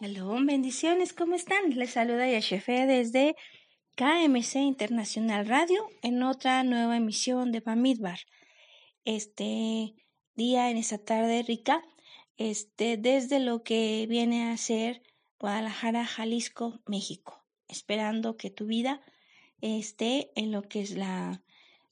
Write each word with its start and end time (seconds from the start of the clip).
Shalom, 0.00 0.46
bendiciones, 0.46 1.12
¿cómo 1.12 1.36
están? 1.36 1.70
Les 1.70 1.90
saluda 1.90 2.28
Yashefe 2.28 2.84
desde 2.86 3.36
KMC 3.94 4.56
Internacional 4.56 5.46
Radio 5.46 5.86
en 6.02 6.20
otra 6.24 6.64
nueva 6.64 6.96
emisión 6.96 7.52
de 7.52 7.60
Bamidbar. 7.60 8.18
Este 9.04 9.94
día, 10.34 10.70
en 10.70 10.78
esta 10.78 10.98
tarde 10.98 11.44
rica, 11.46 11.80
este, 12.38 12.96
desde 12.96 13.38
lo 13.38 13.62
que 13.62 14.06
viene 14.08 14.50
a 14.50 14.56
ser 14.56 15.00
Guadalajara, 15.38 16.04
Jalisco, 16.04 16.80
México, 16.86 17.44
esperando 17.68 18.36
que 18.36 18.50
tu 18.50 18.66
vida 18.66 19.00
esté 19.60 20.32
en 20.34 20.50
lo 20.50 20.62
que 20.62 20.80
es 20.80 20.96
la, 20.96 21.44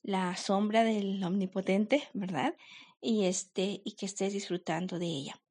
la 0.03 0.37
sombra 0.37 0.83
del 0.83 1.23
omnipotente, 1.23 2.03
¿verdad? 2.15 2.57
Y 3.01 3.27
este, 3.27 3.81
y 3.85 3.93
que 3.93 4.07
estés 4.07 4.33
disfrutando 4.33 4.99
de 4.99 5.07
ella. 5.07 5.42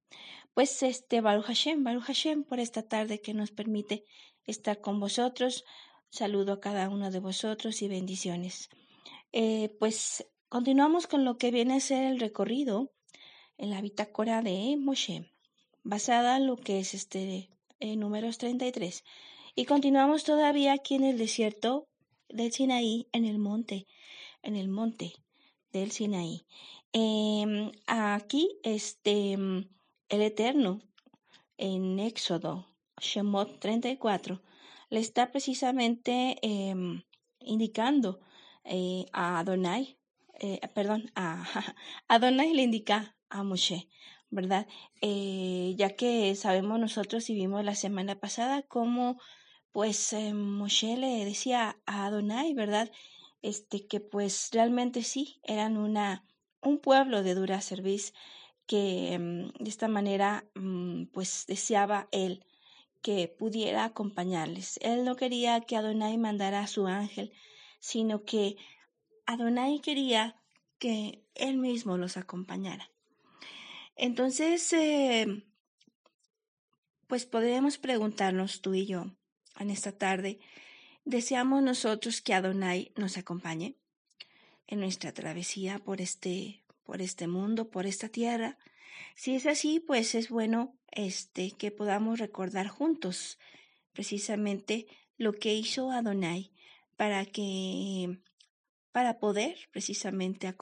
Pues 0.53 0.83
este, 0.83 1.21
Baruch 1.21 1.45
Hashem, 1.45 1.83
Baruch 1.83 2.03
Hashem, 2.03 2.43
por 2.43 2.59
esta 2.59 2.83
tarde 2.83 3.21
que 3.21 3.33
nos 3.33 3.51
permite 3.51 4.03
estar 4.45 4.81
con 4.81 4.99
vosotros. 4.99 5.63
Saludo 6.09 6.53
a 6.53 6.59
cada 6.59 6.89
uno 6.89 7.09
de 7.09 7.19
vosotros 7.19 7.81
y 7.81 7.87
bendiciones. 7.87 8.69
Eh, 9.31 9.69
pues 9.79 10.27
continuamos 10.49 11.07
con 11.07 11.23
lo 11.23 11.37
que 11.37 11.51
viene 11.51 11.75
a 11.75 11.79
ser 11.79 12.03
el 12.03 12.19
recorrido 12.19 12.91
en 13.57 13.69
la 13.69 13.79
bitácora 13.79 14.41
de 14.41 14.75
Moshe, 14.77 15.31
basada 15.83 16.35
en 16.35 16.47
lo 16.47 16.57
que 16.57 16.79
es 16.79 16.93
este 16.93 17.49
en 17.79 17.99
números 18.01 18.37
33. 18.37 19.05
Y 19.55 19.65
continuamos 19.65 20.25
todavía 20.25 20.73
aquí 20.73 20.95
en 20.95 21.05
el 21.05 21.17
desierto 21.17 21.87
del 22.27 22.51
Sinaí, 22.51 23.07
en 23.13 23.23
el 23.23 23.39
monte, 23.39 23.87
en 24.43 24.57
el 24.57 24.67
monte 24.67 25.13
del 25.71 25.91
Sinaí. 25.91 26.45
Em, 26.91 27.71
aquí, 27.87 28.59
este 28.63 29.37
el 30.11 30.21
Eterno, 30.21 30.81
en 31.57 31.97
Éxodo, 31.97 32.67
Shemot 32.99 33.59
34, 33.59 34.41
le 34.89 34.99
está 34.99 35.31
precisamente 35.31 36.37
em, 36.41 37.03
indicando 37.39 38.19
eh, 38.65 39.05
a 39.13 39.39
Adonai, 39.39 39.97
eh, 40.41 40.59
perdón, 40.75 41.09
a, 41.15 41.45
Adonai 42.09 42.53
le 42.53 42.63
indica 42.63 43.15
a 43.29 43.43
Moshe, 43.43 43.87
¿verdad? 44.29 44.67
Eh, 44.99 45.75
ya 45.77 45.95
que 45.95 46.35
sabemos 46.35 46.77
nosotros 46.77 47.29
y 47.29 47.33
vimos 47.33 47.63
la 47.63 47.75
semana 47.75 48.19
pasada 48.19 48.63
cómo 48.63 49.17
pues 49.71 50.13
Moshe 50.33 50.97
le 50.97 51.23
decía 51.23 51.79
a 51.85 52.05
Adonai, 52.07 52.53
¿verdad? 52.53 52.91
Este 53.41 53.87
que 53.87 54.01
pues 54.01 54.49
realmente 54.51 55.03
sí 55.03 55.39
eran 55.43 55.77
una 55.77 56.25
un 56.61 56.79
pueblo 56.79 57.23
de 57.23 57.33
dura 57.33 57.61
servicio 57.61 58.13
que 58.71 59.19
mm, 59.19 59.63
de 59.63 59.69
esta 59.69 59.89
manera 59.89 60.45
mm, 60.55 61.07
pues 61.07 61.43
deseaba 61.45 62.07
él 62.13 62.45
que 63.01 63.27
pudiera 63.27 63.83
acompañarles. 63.83 64.79
Él 64.81 65.03
no 65.03 65.17
quería 65.17 65.59
que 65.59 65.75
Adonai 65.75 66.17
mandara 66.17 66.61
a 66.61 66.67
su 66.67 66.87
ángel, 66.87 67.33
sino 67.81 68.23
que 68.23 68.55
Adonai 69.25 69.81
quería 69.81 70.41
que 70.79 71.21
él 71.35 71.57
mismo 71.57 71.97
los 71.97 72.15
acompañara. 72.15 72.89
Entonces, 73.97 74.71
eh, 74.71 75.43
pues 77.07 77.25
podemos 77.25 77.77
preguntarnos 77.77 78.61
tú 78.61 78.73
y 78.73 78.85
yo 78.85 79.17
en 79.59 79.69
esta 79.69 79.91
tarde, 79.91 80.39
¿deseamos 81.03 81.61
nosotros 81.61 82.21
que 82.21 82.33
Adonai 82.33 82.93
nos 82.95 83.17
acompañe 83.17 83.75
en 84.67 84.79
nuestra 84.79 85.11
travesía 85.11 85.77
por 85.79 85.99
este 85.99 86.60
por 86.91 87.01
este 87.01 87.25
mundo, 87.25 87.69
por 87.69 87.85
esta 87.85 88.09
tierra. 88.09 88.57
Si 89.15 89.33
es 89.33 89.45
así, 89.45 89.79
pues 89.79 90.13
es 90.13 90.27
bueno 90.27 90.75
este 90.91 91.51
que 91.51 91.71
podamos 91.71 92.19
recordar 92.19 92.67
juntos 92.67 93.39
precisamente 93.93 94.87
lo 95.15 95.31
que 95.31 95.53
hizo 95.53 95.89
Adonai 95.91 96.51
para 96.97 97.25
que 97.25 98.19
para 98.91 99.19
poder 99.19 99.55
precisamente 99.71 100.53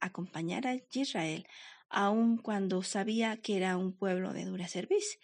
acompañar 0.00 0.66
a 0.66 0.80
Israel, 0.90 1.46
aun 1.90 2.38
cuando 2.38 2.82
sabía 2.82 3.36
que 3.42 3.58
era 3.58 3.76
un 3.76 3.92
pueblo 3.92 4.32
de 4.32 4.46
dura 4.46 4.68
servicio. 4.68 5.20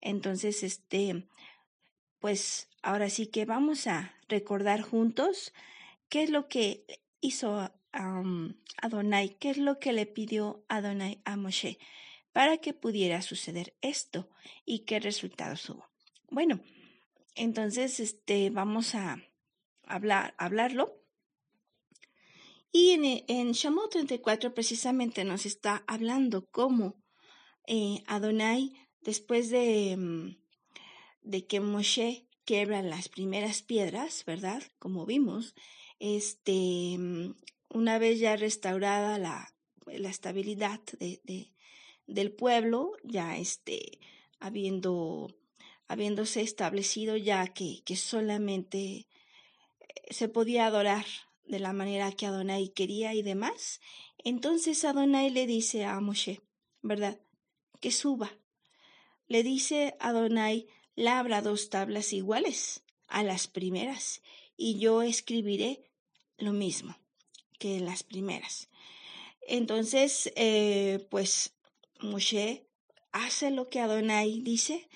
Entonces, 0.00 0.62
este, 0.62 1.28
pues 2.18 2.70
ahora 2.80 3.10
sí 3.10 3.26
que 3.26 3.44
vamos 3.44 3.86
a 3.86 4.14
recordar 4.26 4.80
juntos 4.80 5.52
qué 6.08 6.22
es 6.22 6.30
lo 6.30 6.48
que 6.48 6.86
hizo 7.20 7.70
Adonai, 7.92 9.36
qué 9.38 9.50
es 9.50 9.58
lo 9.58 9.78
que 9.78 9.92
le 9.92 10.06
pidió 10.06 10.64
Adonai 10.68 11.20
a 11.24 11.36
Moshe 11.36 11.78
para 12.32 12.58
que 12.58 12.72
pudiera 12.74 13.22
suceder 13.22 13.74
esto 13.80 14.28
y 14.64 14.80
qué 14.80 15.00
resultados 15.00 15.68
hubo. 15.70 15.88
Bueno, 16.30 16.60
entonces 17.34 18.00
este, 18.00 18.50
vamos 18.50 18.94
a 18.94 19.22
hablar, 19.84 20.34
hablarlo. 20.38 21.02
Y 22.70 22.90
en, 22.90 23.24
en 23.28 23.52
34 23.54 24.54
precisamente 24.54 25.24
nos 25.24 25.46
está 25.46 25.84
hablando 25.86 26.46
cómo 26.50 27.02
eh, 27.66 28.02
Adonai, 28.06 28.72
después 29.00 29.50
de, 29.50 29.96
mm, 29.96 30.36
de 31.22 31.46
que 31.46 31.60
Moshe 31.60 32.28
quiebra 32.44 32.82
las 32.82 33.08
primeras 33.08 33.62
piedras, 33.62 34.24
¿verdad? 34.26 34.62
Como 34.78 35.06
vimos, 35.06 35.54
este, 35.98 36.96
mm, 36.98 37.34
una 37.70 37.98
vez 37.98 38.18
ya 38.18 38.36
restaurada 38.36 39.18
la, 39.18 39.54
la 39.86 40.08
estabilidad 40.08 40.80
de, 40.98 41.20
de, 41.24 41.52
del 42.06 42.32
pueblo, 42.32 42.92
ya 43.04 43.36
este, 43.36 44.00
habiendo, 44.40 45.28
habiéndose 45.86 46.40
establecido 46.40 47.16
ya 47.16 47.46
que, 47.48 47.82
que 47.84 47.96
solamente 47.96 48.78
eh, 48.78 49.06
se 50.10 50.28
podía 50.28 50.66
adorar 50.66 51.06
de 51.44 51.60
la 51.60 51.72
manera 51.72 52.12
que 52.12 52.26
Adonai 52.26 52.68
quería 52.70 53.14
y 53.14 53.22
demás, 53.22 53.80
entonces 54.18 54.84
Adonai 54.84 55.30
le 55.30 55.46
dice 55.46 55.84
a 55.84 56.00
Moshe, 56.00 56.40
¿verdad? 56.82 57.20
Que 57.80 57.90
suba. 57.90 58.32
Le 59.26 59.42
dice 59.42 59.94
Adonai, 60.00 60.66
labra 60.94 61.42
dos 61.42 61.70
tablas 61.70 62.12
iguales 62.12 62.82
a 63.06 63.22
las 63.22 63.46
primeras, 63.46 64.22
y 64.56 64.78
yo 64.78 65.02
escribiré 65.02 65.90
lo 66.36 66.52
mismo 66.52 66.96
que 67.58 67.80
las 67.80 68.02
primeras. 68.02 68.68
Entonces, 69.42 70.32
eh, 70.36 71.06
pues 71.10 71.56
Moshe 72.00 72.66
hace 73.12 73.50
lo 73.50 73.68
que 73.68 73.80
Adonai 73.80 74.40
dice 74.40 74.88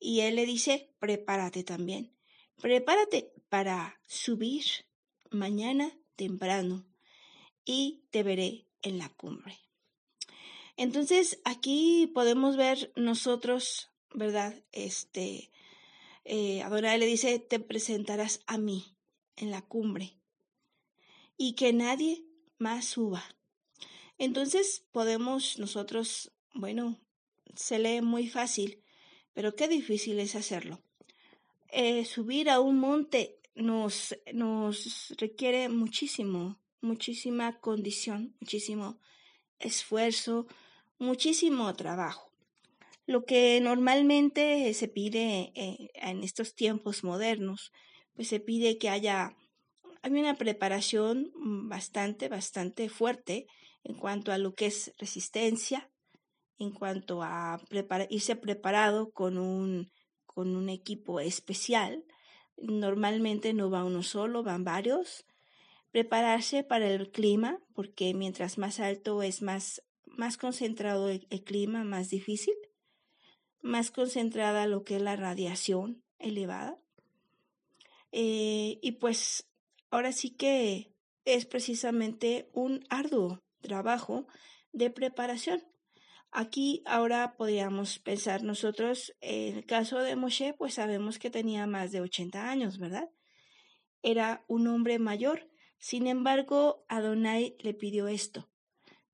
y 0.00 0.20
él 0.20 0.36
le 0.36 0.46
dice, 0.46 0.90
prepárate 0.98 1.62
también, 1.62 2.12
prepárate 2.60 3.32
para 3.48 4.00
subir 4.06 4.64
mañana 5.30 5.96
temprano 6.16 6.86
y 7.64 8.04
te 8.10 8.22
veré 8.22 8.66
en 8.82 8.98
la 8.98 9.08
cumbre. 9.10 9.58
Entonces, 10.76 11.40
aquí 11.44 12.10
podemos 12.14 12.56
ver 12.56 12.92
nosotros, 12.96 13.90
¿verdad? 14.14 14.54
Este, 14.72 15.50
eh, 16.24 16.62
Adonai 16.62 16.98
le 16.98 17.06
dice, 17.06 17.38
te 17.40 17.58
presentarás 17.58 18.40
a 18.46 18.58
mí 18.58 18.96
en 19.36 19.50
la 19.50 19.62
cumbre 19.62 20.17
y 21.38 21.54
que 21.54 21.72
nadie 21.72 22.26
más 22.58 22.84
suba. 22.84 23.24
Entonces 24.18 24.84
podemos 24.90 25.58
nosotros, 25.58 26.32
bueno, 26.52 26.98
se 27.54 27.78
lee 27.78 28.02
muy 28.02 28.28
fácil, 28.28 28.82
pero 29.32 29.54
qué 29.54 29.68
difícil 29.68 30.18
es 30.18 30.34
hacerlo. 30.34 30.82
Eh, 31.68 32.04
subir 32.04 32.50
a 32.50 32.60
un 32.60 32.78
monte 32.78 33.40
nos, 33.54 34.16
nos 34.34 35.14
requiere 35.18 35.68
muchísimo, 35.68 36.60
muchísima 36.80 37.60
condición, 37.60 38.34
muchísimo 38.40 38.98
esfuerzo, 39.60 40.46
muchísimo 40.98 41.72
trabajo. 41.74 42.32
Lo 43.06 43.24
que 43.24 43.60
normalmente 43.60 44.72
se 44.74 44.88
pide 44.88 45.52
eh, 45.54 45.90
en 45.94 46.24
estos 46.24 46.54
tiempos 46.54 47.04
modernos, 47.04 47.72
pues 48.14 48.28
se 48.28 48.40
pide 48.40 48.78
que 48.78 48.88
haya 48.88 49.36
hay 50.02 50.12
una 50.12 50.34
preparación 50.34 51.32
mm, 51.34 51.68
bastante, 51.68 52.28
bastante 52.28 52.88
fuerte 52.88 53.46
en 53.84 53.96
cuanto 53.96 54.32
a 54.32 54.38
lo 54.38 54.54
que 54.54 54.66
es 54.66 54.92
resistencia, 54.98 55.90
en 56.58 56.72
cuanto 56.72 57.22
a 57.22 57.60
irse 58.10 58.36
preparado 58.36 59.10
con 59.10 59.38
un, 59.38 59.90
con 60.26 60.56
un 60.56 60.68
equipo 60.68 61.20
especial. 61.20 62.04
Normalmente 62.56 63.54
no 63.54 63.70
va 63.70 63.84
uno 63.84 64.02
solo, 64.02 64.42
van 64.42 64.64
varios. 64.64 65.24
Prepararse 65.90 66.64
para 66.64 66.90
el 66.90 67.10
clima, 67.10 67.60
porque 67.74 68.12
mientras 68.14 68.58
más 68.58 68.80
alto 68.80 69.22
es 69.22 69.40
más, 69.42 69.82
más 70.04 70.36
concentrado 70.36 71.08
el, 71.08 71.26
clima, 71.44 71.84
más 71.84 72.10
difícil. 72.10 72.54
Más 73.62 73.90
concentrada 73.90 74.66
lo 74.66 74.84
que 74.84 74.96
es 74.96 75.02
la 75.02 75.16
radiación 75.16 76.02
elevada. 76.18 76.78
Eh, 78.12 78.78
y 78.82 78.92
pues 78.92 79.47
ahora 79.90 80.12
sí 80.12 80.30
que 80.30 80.94
es 81.24 81.46
precisamente 81.46 82.48
un 82.52 82.84
arduo 82.88 83.42
trabajo 83.60 84.26
de 84.72 84.90
preparación. 84.90 85.62
Aquí 86.30 86.82
ahora 86.84 87.36
podríamos 87.36 87.98
pensar 87.98 88.42
nosotros, 88.42 89.14
en 89.20 89.56
el 89.56 89.66
caso 89.66 89.98
de 90.00 90.14
Moshe, 90.16 90.54
pues 90.54 90.74
sabemos 90.74 91.18
que 91.18 91.30
tenía 91.30 91.66
más 91.66 91.90
de 91.90 92.00
80 92.00 92.50
años, 92.50 92.78
¿verdad? 92.78 93.10
Era 94.02 94.44
un 94.46 94.66
hombre 94.68 94.98
mayor. 94.98 95.48
Sin 95.78 96.06
embargo, 96.06 96.84
Adonai 96.88 97.56
le 97.60 97.72
pidió 97.72 98.08
esto. 98.08 98.50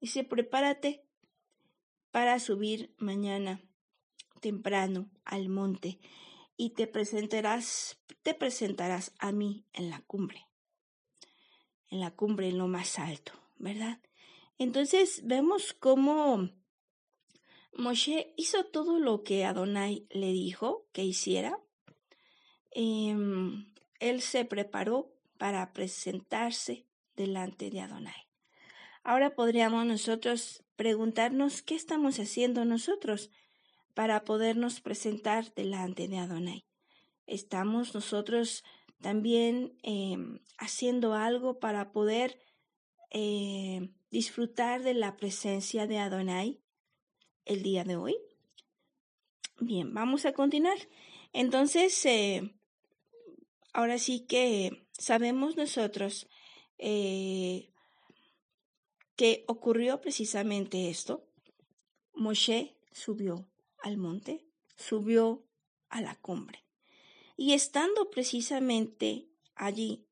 Dice, 0.01 0.25
prepárate 0.25 1.05
para 2.11 2.39
subir 2.39 2.95
mañana 2.99 3.63
temprano 4.41 5.11
al 5.25 5.49
monte 5.49 5.99
y 6.57 6.71
te 6.71 6.87
presentarás, 6.87 7.99
te 8.23 8.35
presentarás 8.35 9.13
a 9.19 9.33
mí 9.33 9.65
en 9.73 9.91
la 9.91 10.01
cumbre, 10.01 10.47
en 11.95 12.01
la 12.01 12.11
cumbre, 12.11 12.49
en 12.49 12.59
lo 12.59 12.67
más 12.67 12.99
alto, 12.99 13.33
¿verdad? 13.57 14.01
Entonces 14.59 15.21
vemos 15.25 15.73
cómo 15.73 16.51
Moshe 17.73 18.35
hizo 18.37 18.65
todo 18.65 18.99
lo 18.99 19.23
que 19.23 19.45
Adonai 19.45 20.05
le 20.11 20.33
dijo 20.33 20.89
que 20.93 21.05
hiciera. 21.05 21.57
Em, 22.73 23.73
él 24.01 24.23
se 24.23 24.45
preparó 24.45 25.13
para 25.39 25.73
presentarse 25.73 26.85
delante 27.15 27.71
de 27.71 27.81
Adonai. 27.81 28.29
Ahora 29.05 29.37
podríamos 29.37 29.87
nosotros 29.87 30.65
preguntarnos 30.75 31.63
qué 31.63 31.77
estamos 31.77 32.19
haciendo 32.19 32.65
nosotros 32.65 33.31
para 33.95 34.25
podernos 34.25 34.81
presentar 34.81 35.55
delante 35.55 36.09
de 36.09 36.19
Adonai. 36.19 36.65
¿Estamos 37.27 37.95
nosotros 37.95 38.65
también 39.05 39.77
em, 39.83 40.41
haciendo 40.57 41.13
algo 41.13 41.61
para 41.61 41.93
poder 41.93 42.41
eh, 43.11 43.91
disfrutar 44.11 44.83
de 44.83 44.95
la 44.95 45.15
presencia 45.19 45.87
de 45.87 45.99
Adonai? 45.99 46.65
el 47.45 47.63
día 47.63 47.85
de 47.85 47.97
hoy. 47.97 48.17
Bien, 49.61 49.93
vamos 49.93 50.25
a 50.25 50.33
continuar. 50.33 50.79
Entonces, 51.33 52.05
eh, 52.07 52.55
ahora 53.73 53.99
sí 53.99 54.21
que 54.21 54.87
sabemos 54.93 55.57
nosotros 55.57 56.27
eh, 56.79 57.71
que 59.17 59.45
ocurrió 59.47 60.01
precisamente 60.01 60.89
esto. 60.89 61.27
Moshe 62.15 62.77
subió 62.93 63.47
al 63.83 63.97
monte, 63.97 64.47
subió 64.77 65.45
a 65.89 66.01
la 66.01 66.15
cumbre. 66.17 66.64
Y 67.37 67.53
estando 67.53 68.11
precisamente 68.11 69.29
allí, 69.55 70.07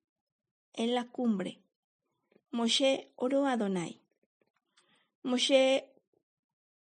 en 0.74 0.94
la 0.94 1.08
cumbre, 1.08 1.62
Moshe 2.50 3.12
oró 3.16 3.46
a 3.46 3.52
Adonai. 3.52 4.00
Moshe 5.22 5.92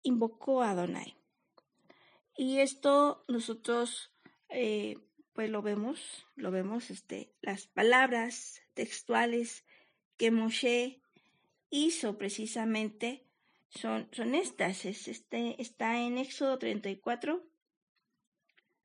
invocó 0.03 0.61
a 0.61 0.71
Adonai. 0.71 1.15
Y 2.37 2.59
esto 2.59 3.25
nosotros 3.27 4.11
eh, 4.49 4.97
pues 5.33 5.49
lo 5.49 5.61
vemos, 5.61 6.25
lo 6.35 6.51
vemos, 6.51 6.91
este, 6.91 7.33
las 7.41 7.67
palabras 7.67 8.61
textuales 8.73 9.63
que 10.17 10.31
Moshe 10.31 11.01
hizo 11.69 12.17
precisamente 12.17 13.25
son, 13.69 14.09
son 14.11 14.35
estas. 14.35 14.85
este, 14.85 15.61
está 15.61 16.01
en 16.01 16.17
Éxodo 16.17 16.57
34, 16.57 17.43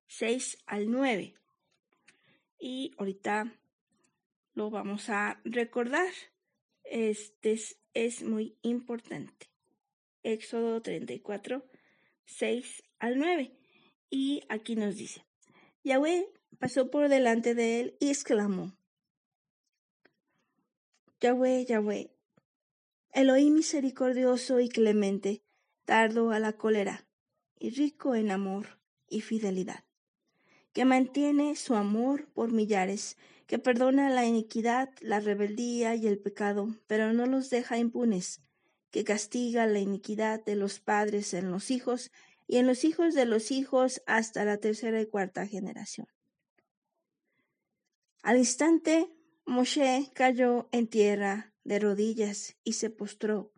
6 0.08 0.58
al 0.66 0.90
9. 0.90 1.34
Y 2.58 2.94
ahorita 2.98 3.52
lo 4.54 4.70
vamos 4.70 5.08
a 5.08 5.40
recordar. 5.44 6.12
Este 6.84 7.52
es, 7.52 7.78
es 7.94 8.22
muy 8.22 8.56
importante. 8.62 9.50
Éxodo 10.22 10.80
34, 10.82 11.64
6 12.24 12.82
al 12.98 13.18
9. 13.18 13.52
Y 14.10 14.42
aquí 14.48 14.76
nos 14.76 14.96
dice, 14.96 15.24
Yahweh 15.84 16.26
pasó 16.58 16.90
por 16.90 17.08
delante 17.08 17.54
de 17.54 17.80
él 17.80 17.96
y 18.00 18.08
exclamó, 18.08 18.76
Yahweh, 21.20 21.64
Yahweh, 21.64 22.10
Elohim 23.12 23.54
misericordioso 23.54 24.60
y 24.60 24.68
clemente, 24.68 25.42
tardo 25.86 26.30
a 26.30 26.40
la 26.40 26.52
cólera 26.52 27.06
y 27.58 27.70
rico 27.70 28.14
en 28.14 28.30
amor 28.30 28.78
y 29.08 29.22
fidelidad, 29.22 29.84
que 30.76 30.84
mantiene 30.84 31.56
su 31.56 31.74
amor 31.74 32.28
por 32.34 32.52
millares, 32.52 33.16
que 33.46 33.58
perdona 33.58 34.10
la 34.10 34.26
iniquidad, 34.26 34.90
la 35.00 35.20
rebeldía 35.20 35.94
y 35.94 36.06
el 36.06 36.18
pecado, 36.18 36.76
pero 36.86 37.14
no 37.14 37.24
los 37.24 37.48
deja 37.48 37.78
impunes 37.78 38.42
que 38.90 39.02
castiga 39.02 39.66
la 39.66 39.78
iniquidad 39.78 40.44
de 40.44 40.54
los 40.54 40.78
padres 40.78 41.32
en 41.32 41.50
los 41.50 41.70
hijos 41.70 42.12
y 42.46 42.58
en 42.58 42.66
los 42.66 42.84
hijos 42.84 43.14
de 43.14 43.24
los 43.24 43.52
hijos 43.52 44.02
hasta 44.06 44.44
la 44.44 44.58
tercera 44.58 45.00
y 45.00 45.06
cuarta 45.06 45.46
generación. 45.46 46.08
Al 48.22 48.36
instante, 48.36 49.08
Moshe 49.46 50.10
cayó 50.12 50.68
en 50.72 50.88
tierra 50.88 51.54
de 51.64 51.78
rodillas 51.78 52.54
y 52.64 52.74
se 52.74 52.90
postró, 52.90 53.50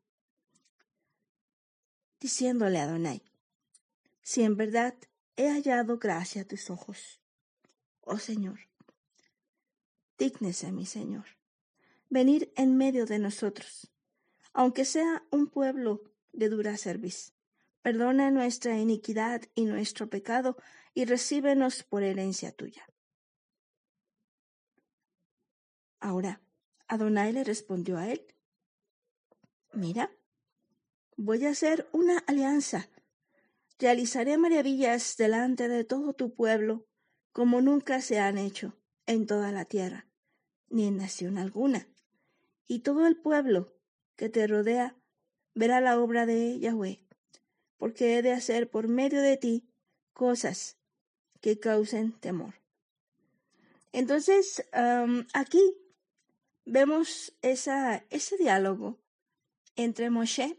diciéndole 2.20 2.78
a 2.78 2.84
Adonai, 2.84 3.24
si 4.22 4.44
en 4.44 4.56
verdad 4.56 4.94
he 5.38 5.48
hallado 5.48 5.98
gracia 5.98 6.42
a 6.42 6.44
tus 6.44 6.68
ojos, 6.68 7.22
oh 8.02 8.18
Señor, 8.18 8.58
dígnese 10.18 10.70
mi 10.72 10.84
Señor, 10.84 11.24
venir 12.10 12.52
en 12.56 12.76
medio 12.76 13.06
de 13.06 13.18
nosotros 13.18 13.90
aunque 14.58 14.84
sea 14.84 15.24
un 15.30 15.46
pueblo 15.46 16.02
de 16.32 16.48
dura 16.48 16.76
cerviz. 16.76 17.32
Perdona 17.80 18.32
nuestra 18.32 18.76
iniquidad 18.76 19.42
y 19.54 19.66
nuestro 19.66 20.10
pecado, 20.10 20.56
y 20.94 21.04
recíbenos 21.04 21.84
por 21.84 22.02
herencia 22.02 22.50
tuya. 22.50 22.84
Ahora, 26.00 26.40
Adonai 26.88 27.32
le 27.32 27.44
respondió 27.44 27.98
a 27.98 28.08
él, 28.08 28.26
Mira, 29.72 30.10
voy 31.16 31.46
a 31.46 31.50
hacer 31.50 31.88
una 31.92 32.18
alianza. 32.26 32.88
Realizaré 33.78 34.38
maravillas 34.38 35.16
delante 35.16 35.68
de 35.68 35.84
todo 35.84 36.12
tu 36.12 36.34
pueblo, 36.34 36.86
como 37.32 37.60
nunca 37.60 38.00
se 38.00 38.18
han 38.18 38.36
hecho 38.36 38.76
en 39.06 39.26
toda 39.26 39.52
la 39.52 39.64
tierra, 39.64 40.08
ni 40.68 40.86
en 40.86 40.96
nación 40.96 41.38
alguna. 41.38 41.88
Y 42.66 42.80
todo 42.80 43.06
el 43.06 43.16
pueblo 43.16 43.72
que 44.16 44.28
te 44.28 44.46
rodea 44.46 44.96
verá 45.54 45.80
la 45.80 46.00
obra 46.00 46.26
de 46.26 46.58
Yahweh, 46.58 47.06
porque 47.76 48.18
he 48.18 48.22
de 48.22 48.32
hacer 48.32 48.68
por 48.68 48.88
medio 48.88 49.20
de 49.20 49.36
ti 49.36 49.70
cosas 50.12 50.76
que 51.40 51.60
causen 51.60 52.12
temor. 52.18 52.54
Entonces, 53.92 54.68
aquí 55.32 55.62
vemos 56.64 57.32
esa, 57.42 58.04
ese 58.10 58.36
diálogo 58.36 58.98
entre 59.76 60.10
Moshe, 60.10 60.58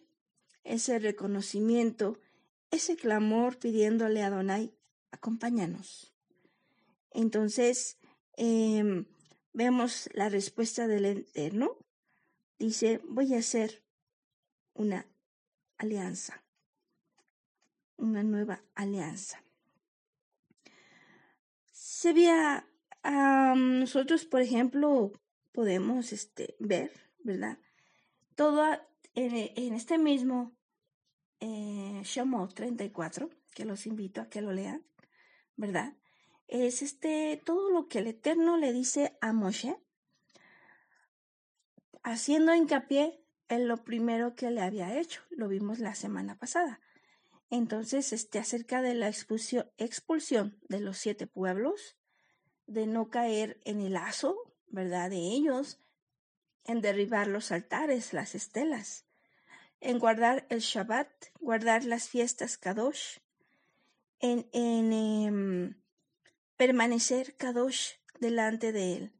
ese 0.63 0.99
reconocimiento, 0.99 2.19
ese 2.71 2.95
clamor 2.95 3.57
pidiéndole 3.57 4.21
a 4.23 4.27
Adonai, 4.27 4.73
acompáñanos. 5.11 6.13
Entonces, 7.11 7.97
em, 8.37 9.05
vemos 9.53 10.09
la 10.13 10.29
respuesta 10.29 10.87
del 10.87 11.05
Eterno, 11.05 11.77
dice, 12.57 13.01
voy 13.05 13.33
a 13.33 13.39
hacer 13.39 13.83
una 14.73 15.05
alianza, 15.77 16.43
una 17.97 18.23
nueva 18.23 18.63
alianza. 18.75 19.43
Se 21.71 22.13
veía, 22.13 22.65
nosotros, 23.55 24.25
por 24.25 24.41
ejemplo, 24.41 25.11
podemos 25.51 26.13
este, 26.13 26.55
ver, 26.59 26.91
¿verdad? 27.19 27.57
Todo 28.35 28.63
en, 29.15 29.73
este 29.73 29.97
mismo 29.97 30.55
eh, 31.39 32.03
34, 32.53 33.29
que 33.53 33.65
los 33.65 33.85
invito 33.85 34.21
a 34.21 34.29
que 34.29 34.41
lo 34.41 34.51
lean, 34.51 34.85
¿verdad? 35.55 35.93
Es 36.47 36.81
este, 36.81 37.41
todo 37.45 37.69
lo 37.69 37.87
que 37.87 37.99
el 37.99 38.07
Eterno 38.07 38.57
le 38.57 38.73
dice 38.73 39.17
a 39.21 39.33
Moshe 39.33 39.77
haciendo 42.03 42.55
hincapié 42.55 43.23
en 43.49 43.67
lo 43.67 43.83
primero 43.83 44.35
que 44.35 44.51
le 44.51 44.61
había 44.61 44.97
hecho, 44.99 45.21
lo 45.29 45.47
vimos 45.47 45.79
la 45.79 45.95
semana 45.95 46.37
pasada. 46.37 46.79
Entonces, 47.49 48.13
este, 48.13 48.37
acerca 48.39 48.81
de 48.81 48.93
la 48.93 49.07
expulsión, 49.07 49.71
expulsión 49.77 50.59
de 50.69 50.79
los 50.79 50.97
siete 50.97 51.25
pueblos, 51.25 51.97
de 52.67 52.85
no 52.85 53.09
caer 53.09 53.59
en 53.65 53.81
el 53.81 53.93
lazo, 53.93 54.35
¿verdad? 54.67 55.09
De 55.09 55.17
ellos, 55.17 55.79
en 56.65 56.81
derribar 56.81 57.27
los 57.27 57.51
altares, 57.51 58.13
las 58.13 58.35
estelas, 58.35 59.05
en 59.81 59.99
guardar 59.99 60.45
el 60.49 60.59
Shabbat, 60.59 61.09
guardar 61.39 61.85
las 61.85 62.09
fiestas 62.09 62.57
Kadosh, 62.57 63.19
en, 64.19 64.49
en 64.51 64.93
em, 64.93 65.81
permanecer 66.57 67.35
Kadosh 67.37 67.93
delante 68.19 68.71
de 68.71 68.95
él. 68.95 69.13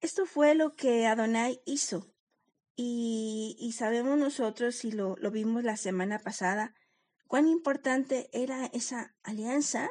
Esto 0.00 0.26
fue 0.26 0.54
lo 0.54 0.74
que 0.74 1.06
Adonai 1.06 1.62
hizo 1.64 2.12
Y, 2.76 3.72
sabemos 3.76 4.18
nosotros, 4.18 4.84
y 4.84 4.90
lo, 4.90 5.16
lo 5.18 5.30
vimos 5.30 5.62
la 5.62 5.76
semana 5.76 6.18
pasada, 6.18 6.74
cuán 7.28 7.46
importante 7.46 8.28
era 8.32 8.66
esa 8.66 9.14
alianza, 9.22 9.90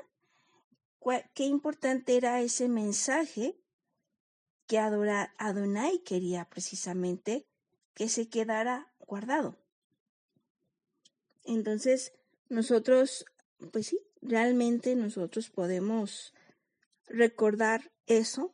qué 1.33 1.45
importante 1.45 2.17
era 2.17 2.41
ese 2.41 2.67
mensaje 2.67 3.57
que 4.67 4.77
Adonai 4.79 5.99
quería 6.03 6.45
precisamente 6.49 7.47
que 7.93 8.09
se 8.09 8.29
quedara 8.29 8.91
guardado. 8.99 9.57
Entonces, 11.45 12.13
nosotros, 12.49 13.25
pues 13.71 13.87
sí, 13.87 13.99
realmente 14.21 14.95
nosotros 14.95 15.49
podemos 15.49 16.33
recordar 17.07 17.91
eso 18.07 18.53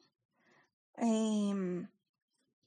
em, 0.98 1.88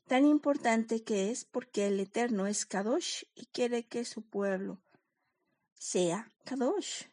tan 0.07 0.27
importante 0.27 1.03
que 1.03 1.31
es 1.31 1.45
porque 1.45 1.87
el 1.87 2.01
Eterno 2.01 2.47
es 2.47 2.67
Kadosh 2.67 3.25
y 3.35 3.47
quiere 3.47 3.85
que 3.85 4.05
su 4.05 4.23
pueblo 4.23 4.81
sea 5.75 6.31
Kadosh. 6.45 7.05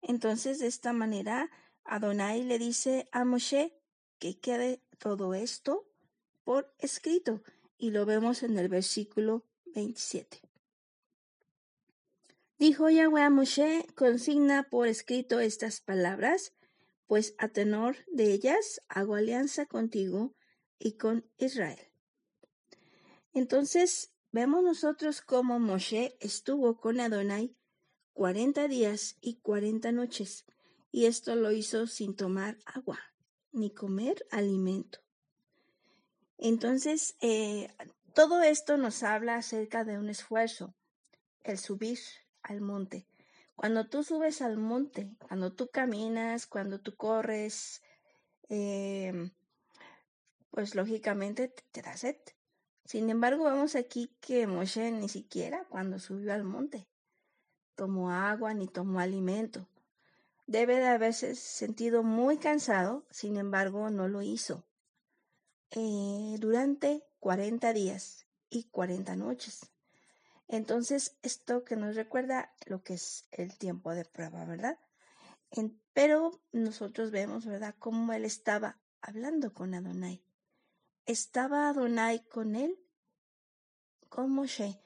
Entonces, 0.00 0.58
de 0.58 0.66
esta 0.66 0.92
manera, 0.92 1.50
Adonai 1.84 2.42
le 2.44 2.58
dice 2.58 3.08
a 3.12 3.24
Moshe 3.24 3.76
que 4.18 4.38
quede 4.38 4.80
todo 4.98 5.34
esto 5.34 5.88
por 6.44 6.72
escrito 6.78 7.42
y 7.82 7.90
lo 7.90 8.06
vemos 8.06 8.44
en 8.44 8.56
el 8.58 8.68
versículo 8.68 9.44
27. 9.74 10.40
Dijo 12.56 12.88
Yahweh 12.88 13.22
a 13.22 13.28
Moshe, 13.28 13.88
consigna 13.96 14.62
por 14.70 14.86
escrito 14.86 15.40
estas 15.40 15.80
palabras, 15.80 16.52
pues 17.08 17.34
a 17.38 17.48
tenor 17.48 17.96
de 18.06 18.32
ellas 18.32 18.80
hago 18.88 19.16
alianza 19.16 19.66
contigo 19.66 20.32
y 20.78 20.92
con 20.92 21.28
Israel. 21.38 21.80
Entonces 23.34 24.12
vemos 24.30 24.62
nosotros 24.62 25.20
cómo 25.20 25.58
Moshe 25.58 26.16
estuvo 26.20 26.78
con 26.78 27.00
Adonai 27.00 27.56
cuarenta 28.12 28.68
días 28.68 29.16
y 29.20 29.40
cuarenta 29.40 29.90
noches, 29.90 30.44
y 30.92 31.06
esto 31.06 31.34
lo 31.34 31.50
hizo 31.50 31.88
sin 31.88 32.14
tomar 32.14 32.58
agua 32.64 33.00
ni 33.50 33.74
comer 33.74 34.24
alimento. 34.30 35.00
Entonces, 36.44 37.16
eh, 37.20 37.68
todo 38.14 38.42
esto 38.42 38.76
nos 38.76 39.02
habla 39.02 39.36
acerca 39.36 39.84
de 39.84 39.98
un 39.98 40.08
esfuerzo, 40.08 40.74
el 41.44 41.58
subir 41.58 41.98
al 42.42 42.60
monte. 42.60 43.06
Cuando 43.54 43.88
tú 43.88 44.02
subes 44.02 44.42
al 44.42 44.56
monte, 44.58 45.10
cuando 45.18 45.52
tú 45.52 45.68
caminas, 45.68 46.46
cuando 46.46 46.80
tú 46.80 46.96
corres, 46.96 47.82
em, 48.48 49.30
pues 50.50 50.74
lógicamente 50.74 51.48
te, 51.48 51.62
te 51.70 51.82
da 51.82 51.96
sed. 51.96 52.16
Sin 52.84 53.08
embargo, 53.08 53.44
vemos 53.44 53.76
aquí 53.76 54.10
que 54.20 54.46
Moshe 54.46 54.90
ni 54.90 55.08
siquiera 55.08 55.64
cuando 55.70 55.98
subió 55.98 56.34
al 56.34 56.44
monte 56.44 56.88
tomó 57.74 58.10
agua 58.10 58.54
ni 58.54 58.68
tomó 58.68 59.00
alimento. 59.00 59.66
Debe 60.46 60.76
de 60.76 60.88
haberse 60.88 61.34
sentido 61.34 62.02
muy 62.02 62.36
cansado, 62.38 63.04
sin 63.10 63.36
embargo, 63.36 63.90
no 63.90 64.08
lo 64.08 64.22
hizo. 64.22 64.64
Eh, 65.74 66.36
durante 66.38 67.02
40 67.20 67.72
días 67.72 68.26
y 68.50 68.64
40 68.64 69.16
noches. 69.16 69.70
Entonces, 70.46 71.16
esto 71.22 71.64
que 71.64 71.76
nos 71.76 71.96
recuerda 71.96 72.52
lo 72.66 72.82
que 72.82 72.92
es 72.92 73.24
el 73.32 73.56
tiempo 73.56 73.94
de 73.94 74.04
prueba, 74.04 74.44
¿verdad? 74.44 74.78
pero 75.94 76.40
nosotros 76.52 77.10
vemos, 77.10 77.44
¿verdad?, 77.44 77.74
cómo 77.78 78.12
él 78.14 78.24
estaba 78.24 78.78
hablando 79.02 79.52
con 79.52 79.74
Adonai. 79.74 80.22
Estaba 81.04 81.68
Adonai 81.68 82.24
con 82.24 82.56
él, 82.56 82.78
con 84.08 84.30
Moshe, 84.30 84.78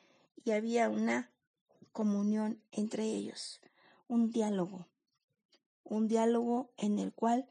y 0.44 0.50
había 0.50 0.88
una 0.88 1.30
comunión 1.92 2.60
entre 2.72 3.04
ellos, 3.04 3.60
un 4.08 4.30
diálogo, 4.30 4.88
un 5.84 6.08
diálogo 6.08 6.72
en 6.76 6.98
el 6.98 7.12
cual, 7.12 7.48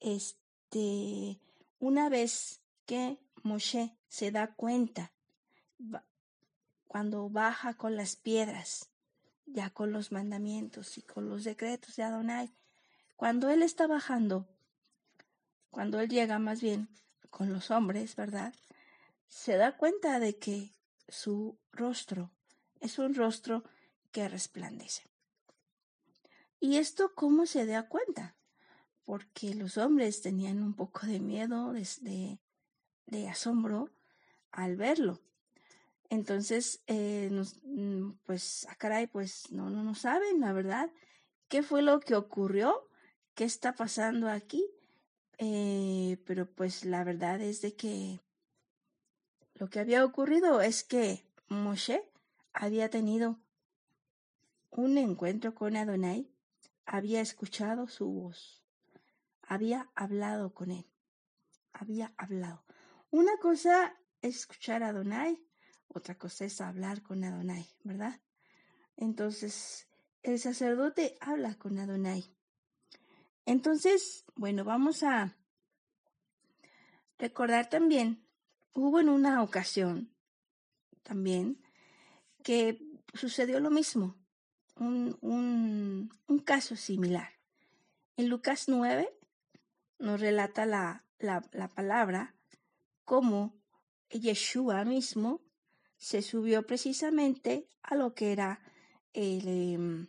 este, 0.00 1.40
una 1.78 2.10
vez 2.10 2.59
que 2.90 3.20
Moshe 3.44 3.96
se 4.08 4.32
da 4.32 4.52
cuenta 4.56 5.12
cuando 6.88 7.30
baja 7.30 7.74
con 7.74 7.94
las 7.94 8.16
piedras, 8.16 8.90
ya 9.46 9.70
con 9.70 9.92
los 9.92 10.10
mandamientos 10.10 10.98
y 10.98 11.02
con 11.02 11.28
los 11.28 11.44
decretos 11.44 11.94
de 11.94 12.02
Adonai, 12.02 12.50
cuando 13.14 13.48
él 13.48 13.62
está 13.62 13.86
bajando, 13.86 14.48
cuando 15.70 16.00
él 16.00 16.08
llega 16.08 16.40
más 16.40 16.60
bien 16.60 16.88
con 17.30 17.52
los 17.52 17.70
hombres, 17.70 18.16
¿verdad? 18.16 18.52
Se 19.28 19.56
da 19.56 19.76
cuenta 19.76 20.18
de 20.18 20.36
que 20.38 20.72
su 21.06 21.60
rostro 21.70 22.32
es 22.80 22.98
un 22.98 23.14
rostro 23.14 23.62
que 24.10 24.28
resplandece. 24.28 25.04
¿Y 26.58 26.78
esto 26.78 27.14
cómo 27.14 27.46
se 27.46 27.66
da 27.66 27.88
cuenta? 27.88 28.34
Porque 29.04 29.54
los 29.54 29.76
hombres 29.76 30.22
tenían 30.22 30.60
un 30.60 30.74
poco 30.74 31.06
de 31.06 31.20
miedo, 31.20 31.72
de, 31.72 31.88
de 32.00 32.40
asombro 33.28 33.90
al 34.50 34.76
verlo. 34.76 35.20
Entonces, 36.08 36.82
eh, 36.86 37.30
mm, 37.64 38.10
pues, 38.24 38.66
a 38.66 38.72
ah, 38.72 38.74
caray, 38.76 39.06
pues 39.06 39.50
no, 39.52 39.70
no, 39.70 39.82
no 39.84 39.94
saben, 39.94 40.40
la 40.40 40.52
verdad, 40.52 40.90
qué 41.48 41.62
fue 41.62 41.82
lo 41.82 42.00
que 42.00 42.16
ocurrió, 42.16 42.88
qué 43.34 43.44
está 43.44 43.74
pasando 43.74 44.28
aquí. 44.28 44.64
Eh, 45.42 46.18
pero 46.26 46.44
pues 46.44 46.84
la 46.84 47.02
verdad 47.02 47.40
es 47.40 47.62
de 47.62 47.74
que 47.74 48.20
lo 49.54 49.70
que 49.70 49.80
había 49.80 50.04
ocurrido 50.04 50.60
es 50.60 50.84
que 50.84 51.24
Moshe 51.48 52.02
había 52.52 52.90
tenido 52.90 53.38
un 54.70 54.98
encuentro 54.98 55.54
con 55.54 55.76
Adonai, 55.76 56.30
había 56.84 57.22
escuchado 57.22 57.88
su 57.88 58.06
voz, 58.06 58.62
había 59.42 59.90
hablado 59.94 60.52
con 60.52 60.72
él, 60.72 60.86
había 61.72 62.12
hablado. 62.18 62.62
Una 63.10 63.36
cosa 63.38 63.96
es 64.22 64.36
escuchar 64.36 64.84
a 64.84 64.88
Adonai, 64.88 65.44
otra 65.88 66.16
cosa 66.16 66.44
es 66.44 66.60
hablar 66.60 67.02
con 67.02 67.24
Adonai, 67.24 67.66
¿verdad? 67.82 68.20
Entonces, 68.96 69.88
el 70.22 70.38
sacerdote 70.38 71.16
habla 71.20 71.54
con 71.56 71.78
Adonai. 71.80 72.32
Entonces, 73.46 74.24
bueno, 74.36 74.62
vamos 74.62 75.02
a 75.02 75.36
recordar 77.18 77.68
también, 77.68 78.24
hubo 78.74 79.00
en 79.00 79.08
una 79.08 79.42
ocasión 79.42 80.14
también 81.02 81.60
que 82.44 82.78
sucedió 83.14 83.58
lo 83.58 83.70
mismo, 83.70 84.16
un, 84.76 85.18
un, 85.20 86.38
caso 86.38 86.76
similar. 86.76 87.28
En 88.16 88.28
Lucas 88.28 88.68
9 88.68 89.12
nos 89.98 90.20
relata 90.20 90.64
la, 90.64 91.04
la, 91.18 91.42
la 91.52 91.68
palabra 91.68 92.34
cómo 93.10 93.60
Yeshua 94.08 94.84
mismo 94.84 95.40
se 95.96 96.22
subió 96.22 96.64
precisamente 96.64 97.66
a 97.82 97.96
lo 97.96 98.14
que 98.14 98.30
era 98.30 98.60
el, 99.14 99.48
em, 99.48 100.06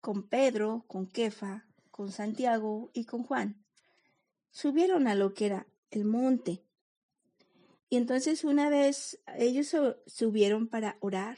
con 0.00 0.26
Pedro, 0.26 0.86
con 0.86 1.06
Kefa, 1.06 1.66
con 1.90 2.12
Santiago 2.12 2.90
y 2.94 3.04
con 3.04 3.24
Juan. 3.24 3.62
Subieron 4.50 5.06
a 5.06 5.14
lo 5.14 5.34
que 5.34 5.44
era 5.44 5.66
el 5.90 6.06
monte. 6.06 6.64
Y 7.90 7.98
entonces 7.98 8.42
una 8.42 8.70
vez 8.70 9.20
ellos 9.36 9.76
subieron 10.06 10.66
para 10.66 10.96
orar. 11.00 11.36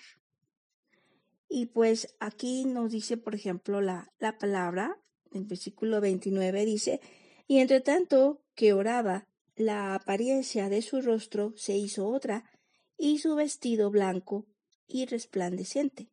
Y 1.49 1.67
pues 1.67 2.15
aquí 2.21 2.65
nos 2.65 2.93
dice, 2.93 3.17
por 3.17 3.35
ejemplo, 3.35 3.81
la, 3.81 4.13
la 4.21 4.39
palabra, 4.39 5.01
en 5.33 5.49
versículo 5.49 6.01
29 6.01 6.65
dice, 6.65 7.01
y 7.49 7.59
entre 7.59 7.81
tanto 7.81 8.41
que 8.55 8.73
oraba, 8.73 9.27
la 9.61 9.95
apariencia 9.95 10.69
de 10.69 10.81
su 10.81 11.02
rostro 11.02 11.52
se 11.57 11.76
hizo 11.76 12.09
otra, 12.09 12.45
y 12.97 13.19
su 13.19 13.35
vestido 13.35 13.90
blanco 13.90 14.47
y 14.87 15.07
resplandeciente. 15.07 16.11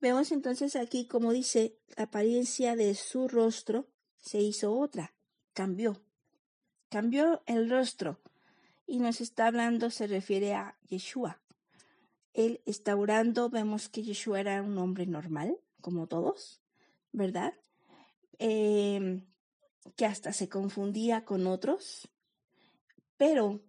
Vemos 0.00 0.32
entonces 0.32 0.76
aquí 0.76 1.06
como 1.06 1.32
dice, 1.32 1.78
la 1.96 2.04
apariencia 2.04 2.76
de 2.76 2.94
su 2.94 3.28
rostro 3.28 3.88
se 4.18 4.40
hizo 4.40 4.74
otra, 4.78 5.14
cambió, 5.54 6.02
cambió 6.90 7.42
el 7.46 7.70
rostro 7.70 8.20
y 8.86 8.98
nos 8.98 9.20
está 9.20 9.46
hablando, 9.46 9.90
se 9.90 10.06
refiere 10.06 10.54
a 10.54 10.76
Yeshua. 10.88 11.40
Él 12.34 12.62
está 12.66 12.96
orando, 12.96 13.48
vemos 13.48 13.88
que 13.88 14.02
Yeshua 14.02 14.40
era 14.40 14.62
un 14.62 14.76
hombre 14.76 15.06
normal, 15.06 15.58
como 15.80 16.06
todos, 16.06 16.62
¿verdad? 17.12 17.54
Eh, 18.38 19.22
que 19.96 20.06
hasta 20.06 20.32
se 20.32 20.48
confundía 20.48 21.24
con 21.24 21.46
otros, 21.46 22.08
pero, 23.22 23.60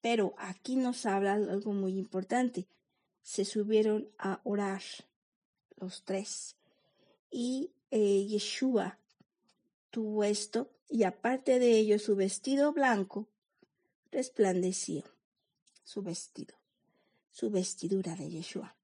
pero 0.00 0.34
aquí 0.38 0.76
nos 0.76 1.04
habla 1.04 1.34
algo 1.34 1.74
muy 1.74 1.98
importante. 1.98 2.66
Se 3.20 3.44
subieron 3.44 4.08
a 4.16 4.40
orar 4.44 4.80
los 5.76 6.04
tres 6.04 6.56
y 7.30 7.70
eh, 7.90 8.24
Yeshua 8.24 8.98
tuvo 9.90 10.24
esto 10.24 10.70
y 10.88 11.02
aparte 11.02 11.58
de 11.58 11.76
ello 11.76 11.98
su 11.98 12.16
vestido 12.16 12.72
blanco 12.72 13.28
resplandeció. 14.10 15.04
su 15.82 16.00
vestido, 16.00 16.54
su 17.30 17.50
vestidura 17.50 18.16
de 18.16 18.30
Yeshua. 18.30 18.74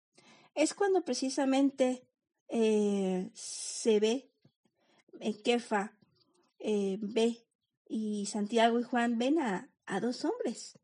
Es 0.54 0.74
cuando 0.74 1.02
precisamente 1.02 2.04
eh, 2.50 3.30
se 3.32 3.98
ve, 4.00 4.28
en 5.18 5.32
eh, 5.32 5.42
Kefa 5.42 5.96
eh, 6.58 6.98
ve 7.00 7.38
y 7.88 8.26
Santiago 8.26 8.78
y 8.78 8.82
Juan 8.82 9.16
ven 9.16 9.40
a, 9.40 9.69
a 9.90 9.98
dos 9.98 10.24
hombres. 10.24 10.78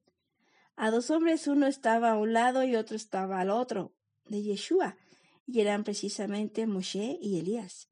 A 0.74 0.90
dos 0.90 1.10
hombres, 1.10 1.46
uno 1.46 1.68
estaba 1.68 2.10
a 2.10 2.18
un 2.18 2.32
lado 2.32 2.64
y 2.64 2.74
otro 2.74 2.96
estaba 2.96 3.40
al 3.40 3.50
otro 3.50 3.92
de 4.24 4.42
Yeshua, 4.42 4.96
y 5.46 5.60
eran 5.60 5.84
precisamente 5.84 6.66
Moshe 6.66 7.16
y 7.22 7.38
Elías. 7.38 7.88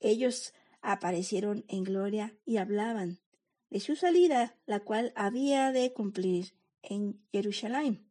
Ellos 0.00 0.54
aparecieron 0.80 1.66
en 1.68 1.84
gloria 1.84 2.34
y 2.46 2.56
hablaban 2.56 3.20
de 3.68 3.80
su 3.80 3.94
salida, 3.94 4.56
la 4.64 4.80
cual 4.80 5.12
había 5.16 5.70
de 5.70 5.92
cumplir 5.92 6.54
en 6.82 7.20
Jerusalén. 7.30 8.08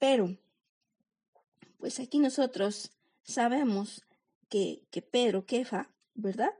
Pero, 0.00 0.36
pues 1.78 2.00
aquí 2.00 2.18
nosotros 2.18 2.90
sabemos 3.22 4.02
que, 4.48 4.82
que 4.90 5.00
Pedro, 5.00 5.46
Kefa, 5.46 5.90
¿verdad? 6.14 6.54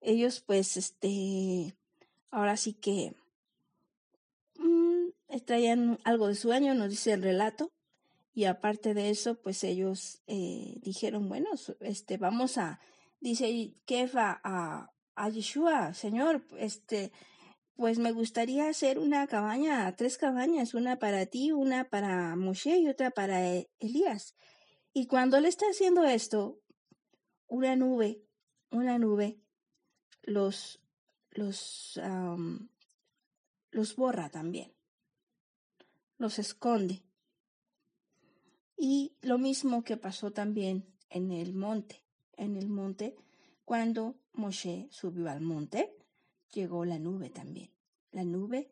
Ellos 0.00 0.40
pues, 0.40 0.76
este, 0.76 1.76
ahora 2.32 2.56
sí 2.56 2.72
que 2.72 3.14
traían 5.44 5.98
algo 6.04 6.28
de 6.28 6.34
sueño, 6.34 6.74
nos 6.74 6.90
dice 6.90 7.12
el 7.12 7.22
relato, 7.22 7.72
y 8.32 8.44
aparte 8.44 8.92
de 8.92 9.10
eso, 9.10 9.40
pues 9.40 9.64
ellos 9.64 10.20
eh, 10.26 10.74
dijeron, 10.82 11.28
bueno, 11.28 11.50
este, 11.80 12.18
vamos 12.18 12.58
a, 12.58 12.80
dice 13.18 13.74
Kefa 13.86 14.40
a, 14.44 14.92
a 15.14 15.28
Yeshua, 15.30 15.94
Señor, 15.94 16.46
este, 16.58 17.12
pues 17.76 17.98
me 17.98 18.12
gustaría 18.12 18.68
hacer 18.68 18.98
una 18.98 19.26
cabaña, 19.26 19.94
tres 19.96 20.18
cabañas, 20.18 20.74
una 20.74 20.98
para 20.98 21.26
ti, 21.26 21.52
una 21.52 21.88
para 21.88 22.36
Moshe 22.36 22.78
y 22.78 22.88
otra 22.88 23.10
para 23.10 23.54
e-, 23.54 23.70
Elías. 23.78 24.34
Y 24.92 25.06
cuando 25.06 25.38
él 25.38 25.46
está 25.46 25.66
haciendo 25.66 26.04
esto, 26.04 26.60
una 27.48 27.74
nube, 27.74 28.22
una 28.70 28.98
nube 28.98 29.40
los, 30.22 30.80
los, 31.30 31.98
los 33.70 33.96
borra 33.96 34.28
también, 34.30 34.75
los 36.18 36.38
esconde. 36.38 37.02
Y 38.76 39.16
lo 39.22 39.38
mismo 39.38 39.84
que 39.84 39.96
pasó 39.96 40.32
también 40.32 40.84
en 41.08 41.32
el 41.32 41.54
monte, 41.54 42.02
en 42.36 42.56
el 42.56 42.68
monte, 42.68 43.16
cuando 43.64 44.16
Moshe 44.32 44.88
subió 44.90 45.30
al 45.30 45.40
monte, 45.40 45.96
llegó 46.52 46.84
la 46.84 46.98
nube 46.98 47.30
también, 47.30 47.70
la 48.12 48.24
nube 48.24 48.70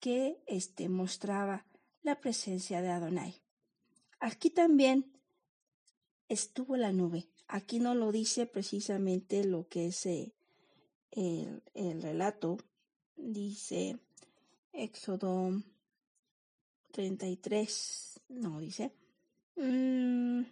que 0.00 0.42
este, 0.46 0.88
mostraba 0.88 1.66
la 2.02 2.20
presencia 2.20 2.82
de 2.82 2.90
Adonai. 2.90 3.40
Aquí 4.20 4.50
también 4.50 5.12
estuvo 6.28 6.76
la 6.76 6.92
nube. 6.92 7.28
Aquí 7.46 7.78
no 7.78 7.94
lo 7.94 8.12
dice 8.12 8.46
precisamente 8.46 9.44
lo 9.44 9.68
que 9.68 9.86
es 9.86 10.04
eh, 10.06 10.34
el, 11.10 11.62
el, 11.74 12.02
relato. 12.02 12.58
Dice 13.16 13.98
Éxodo 14.72 15.62
33, 16.94 18.20
no 18.28 18.60
dice. 18.60 18.92
Mm, 19.56 20.42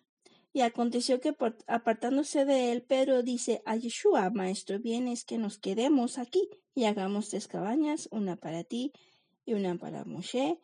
y 0.52 0.60
aconteció 0.60 1.20
que 1.20 1.34
apartándose 1.68 2.44
de 2.44 2.72
él, 2.72 2.82
Pedro 2.82 3.22
dice 3.22 3.62
a 3.64 3.76
Yeshua, 3.76 4.28
Maestro, 4.30 4.80
bien 4.80 5.06
es 5.06 5.24
que 5.24 5.38
nos 5.38 5.58
quedemos 5.58 6.18
aquí 6.18 6.50
y 6.74 6.84
hagamos 6.84 7.28
tres 7.28 7.46
cabañas, 7.46 8.08
una 8.10 8.36
para 8.36 8.64
ti 8.64 8.92
y 9.46 9.54
una 9.54 9.78
para 9.78 10.04
Moshe 10.04 10.60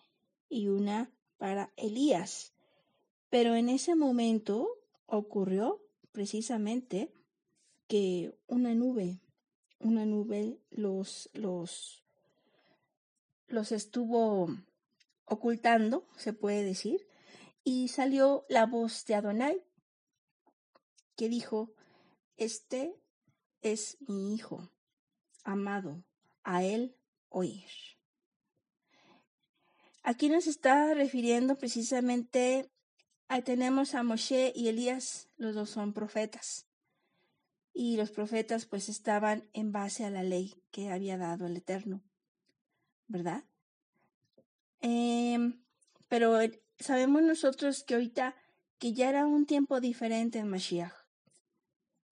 y 0.49 0.67
una 0.67 1.13
para 1.37 1.73
Elías. 1.77 2.53
Pero 3.31 3.55
en 3.55 3.69
ese 3.69 3.95
momento 3.95 4.69
ocurrió 5.07 5.81
precisamente 6.11 7.13
que 7.87 8.35
una 8.49 8.75
nube, 8.75 9.21
una 9.79 10.05
nube 10.05 10.59
los, 10.71 11.31
los, 11.35 12.03
los 13.47 13.71
estuvo 13.71 14.49
ocultando, 15.29 16.09
se 16.17 16.33
puede 16.33 16.65
decir, 16.65 17.07
y 17.65 17.89
salió 17.89 18.45
la 18.49 18.67
voz 18.67 19.05
de 19.05 19.15
Adonai 19.15 19.65
que 21.17 21.29
dijo, 21.29 21.75
Este 22.37 22.95
es 23.61 23.99
mi 24.07 24.35
hijo, 24.35 24.71
amado, 25.45 26.05
a 26.45 26.63
él 26.65 26.97
oír. 27.29 27.69
Aquí 30.03 30.29
nos 30.29 30.47
está 30.47 30.95
refiriendo 30.95 31.59
precisamente 31.59 32.71
a 33.29 33.43
tenemos 33.43 33.95
a 33.95 34.03
Moshe 34.03 34.53
y 34.55 34.69
Elías, 34.69 35.29
los 35.37 35.55
dos 35.55 35.69
son 35.69 35.93
profetas. 35.93 36.67
Y 37.75 37.97
los 37.99 38.11
profetas 38.11 38.65
pues 38.65 38.89
estaban 38.89 39.51
en 39.53 39.71
base 39.71 40.05
a 40.05 40.11
la 40.11 40.23
ley 40.23 40.55
que 40.71 40.91
había 40.91 41.19
dado 41.19 41.47
el 41.47 41.57
Eterno, 41.59 42.03
¿verdad? 43.07 43.45
Em, 44.81 45.61
pero 46.09 46.39
sabemos 46.79 47.23
nosotros 47.23 47.85
que 47.85 47.95
ahorita 47.95 48.37
que 48.79 48.93
ya 48.93 49.09
era 49.09 49.27
un 49.27 49.47
tiempo 49.47 49.81
diferente 49.81 50.39
en 50.39 50.49
Mashiach. 50.49 50.93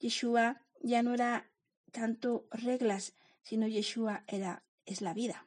Yeshua 0.00 0.62
ya 0.82 1.02
no 1.02 1.14
era 1.14 1.50
tanto 1.92 2.46
reglas, 2.50 3.14
sino 3.42 3.66
Yeshua 3.66 4.24
era, 4.26 4.64
es 4.84 5.00
la 5.00 5.14
vida. 5.14 5.46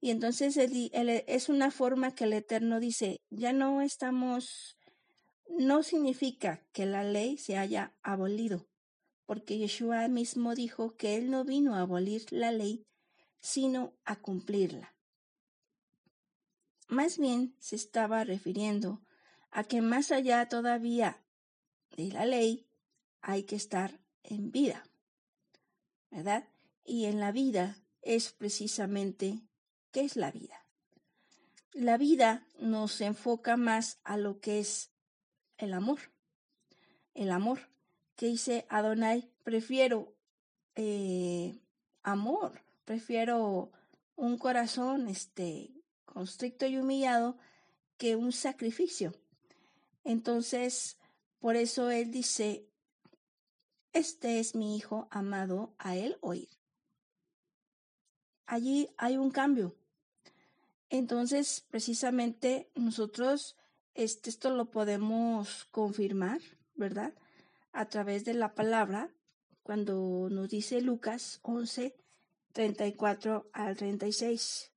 Y 0.00 0.10
entonces 0.10 0.56
es 0.56 1.48
una 1.48 1.70
forma 1.70 2.14
que 2.14 2.24
el 2.24 2.32
Eterno 2.32 2.80
dice, 2.80 3.20
ya 3.30 3.52
no 3.52 3.82
estamos, 3.82 4.76
no 5.48 5.82
significa 5.82 6.62
que 6.72 6.86
la 6.86 7.04
ley 7.04 7.36
se 7.36 7.58
haya 7.58 7.94
abolido, 8.02 8.66
porque 9.26 9.58
Yeshua 9.58 10.08
mismo 10.08 10.54
dijo 10.54 10.96
que 10.96 11.16
Él 11.16 11.30
no 11.30 11.44
vino 11.44 11.74
a 11.74 11.80
abolir 11.80 12.24
la 12.30 12.52
ley, 12.52 12.84
sino 13.40 13.92
a 14.04 14.16
cumplirla. 14.16 14.94
Más 16.88 17.18
bien 17.18 17.54
se 17.58 17.76
estaba 17.76 18.24
refiriendo 18.24 19.02
a 19.50 19.62
que 19.62 19.82
más 19.82 20.10
allá 20.10 20.48
todavía 20.48 21.22
de 21.96 22.08
la 22.08 22.24
ley 22.24 22.66
hay 23.20 23.42
que 23.42 23.56
estar 23.56 24.00
en 24.22 24.50
vida, 24.50 24.84
¿verdad? 26.10 26.48
Y 26.84 27.04
en 27.04 27.20
la 27.20 27.30
vida 27.30 27.76
es 28.00 28.32
precisamente, 28.32 29.42
¿qué 29.92 30.00
es 30.00 30.16
la 30.16 30.30
vida? 30.30 30.64
La 31.72 31.98
vida 31.98 32.46
nos 32.58 33.00
enfoca 33.02 33.58
más 33.58 33.98
a 34.04 34.16
lo 34.16 34.40
que 34.40 34.58
es 34.58 34.90
el 35.58 35.74
amor. 35.74 35.98
El 37.12 37.30
amor, 37.30 37.68
que 38.16 38.26
dice 38.26 38.64
Adonai, 38.70 39.30
prefiero 39.44 40.14
eh, 40.74 41.60
amor, 42.02 42.62
prefiero 42.84 43.72
un 44.16 44.38
corazón 44.38 45.08
este, 45.08 45.77
constricto 46.12 46.66
y 46.66 46.76
humillado 46.76 47.36
que 47.96 48.16
un 48.16 48.32
sacrificio. 48.32 49.14
Entonces, 50.04 50.96
por 51.38 51.56
eso 51.56 51.90
él 51.90 52.10
dice, 52.10 52.66
este 53.92 54.40
es 54.40 54.54
mi 54.54 54.76
hijo 54.76 55.08
amado, 55.10 55.74
a 55.78 55.96
él 55.96 56.16
oír. 56.20 56.48
Allí 58.46 58.88
hay 58.96 59.16
un 59.16 59.30
cambio. 59.30 59.74
Entonces, 60.90 61.64
precisamente 61.70 62.70
nosotros 62.74 63.56
este, 63.98 64.30
esto 64.30 64.50
lo 64.50 64.70
podemos 64.70 65.66
confirmar, 65.72 66.40
¿verdad? 66.76 67.12
A 67.72 67.86
través 67.86 68.24
de 68.24 68.32
la 68.32 68.54
palabra, 68.54 69.10
cuando 69.64 70.28
nos 70.30 70.48
dice 70.48 70.80
Lucas 70.80 71.40
11, 71.42 71.96
34 72.52 73.50
al 73.52 73.76
36. 73.76 74.70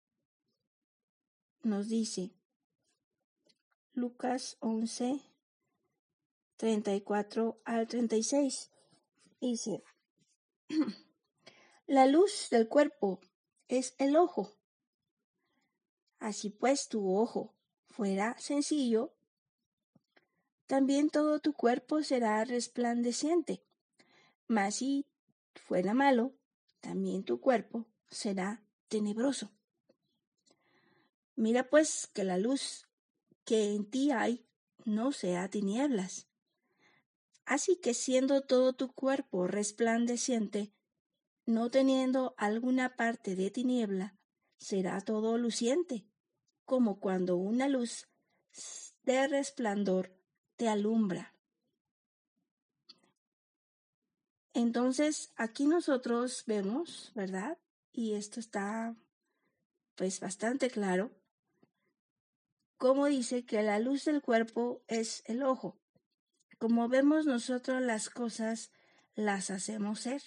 Nos 1.64 1.90
dice, 1.90 2.32
Lucas 3.94 4.58
11, 4.62 5.22
34 6.58 7.62
al 7.66 7.88
36. 7.88 8.72
Dice, 9.40 9.84
la 11.86 12.08
luz 12.08 12.48
del 12.50 12.68
cuerpo 12.68 13.20
es 13.68 13.94
el 14.00 14.16
ojo. 14.16 14.52
Así 16.18 16.50
pues 16.50 16.88
tu 16.88 17.16
ojo 17.16 17.54
fuera 17.90 18.36
sencillo, 18.40 19.14
también 20.66 21.12
todo 21.12 21.40
tu 21.42 21.54
cuerpo 21.54 22.02
será 22.02 22.44
resplandeciente. 22.44 23.62
Mas 24.48 24.78
si 24.78 25.06
fuera 25.54 25.94
malo, 25.94 26.34
también 26.80 27.24
tu 27.24 27.40
cuerpo 27.40 27.86
será 28.10 28.64
tenebroso. 28.88 29.52
Mira 31.42 31.72
pues 31.72 32.06
que 32.14 32.24
la 32.24 32.38
luz 32.38 32.88
que 33.46 33.74
en 33.74 33.90
ti 33.90 34.12
hay 34.12 34.46
no 34.86 35.12
sea 35.12 35.50
tinieblas. 35.50 36.28
Así 37.46 37.78
que 37.78 37.96
siendo 37.96 38.42
todo 38.42 38.74
tu 38.74 38.94
cuerpo 38.94 39.48
resplandeciente, 39.48 40.72
no 41.48 41.72
teniendo 41.72 42.36
alguna 42.38 42.96
parte 42.96 43.36
de 43.36 43.50
tiniebla, 43.50 44.16
será 44.58 45.02
todo 45.02 45.40
luciente, 45.40 46.06
como 46.64 47.00
cuando 47.00 47.38
una 47.38 47.68
luz 47.68 48.08
de 49.02 49.28
resplandor 49.28 50.16
te 50.58 50.70
alumbra. 50.70 51.34
Entonces, 54.54 55.34
aquí 55.38 55.66
nosotros 55.66 56.44
vemos, 56.46 57.12
¿verdad? 57.16 57.58
Y 57.92 58.14
esto 58.14 58.40
está 58.40 58.96
pues 59.96 60.20
bastante 60.20 60.70
claro, 60.70 61.12
como 62.82 63.06
dice 63.06 63.46
que 63.46 63.62
la 63.62 63.78
luz 63.78 64.06
del 64.06 64.24
cuerpo 64.24 64.82
es 64.88 65.22
el 65.28 65.44
ojo. 65.44 65.78
Como 66.58 66.90
vemos 66.90 67.28
nosotros 67.28 67.80
las 67.80 68.10
cosas, 68.10 68.72
las 69.14 69.52
hacemos 69.52 70.00
ser. 70.00 70.24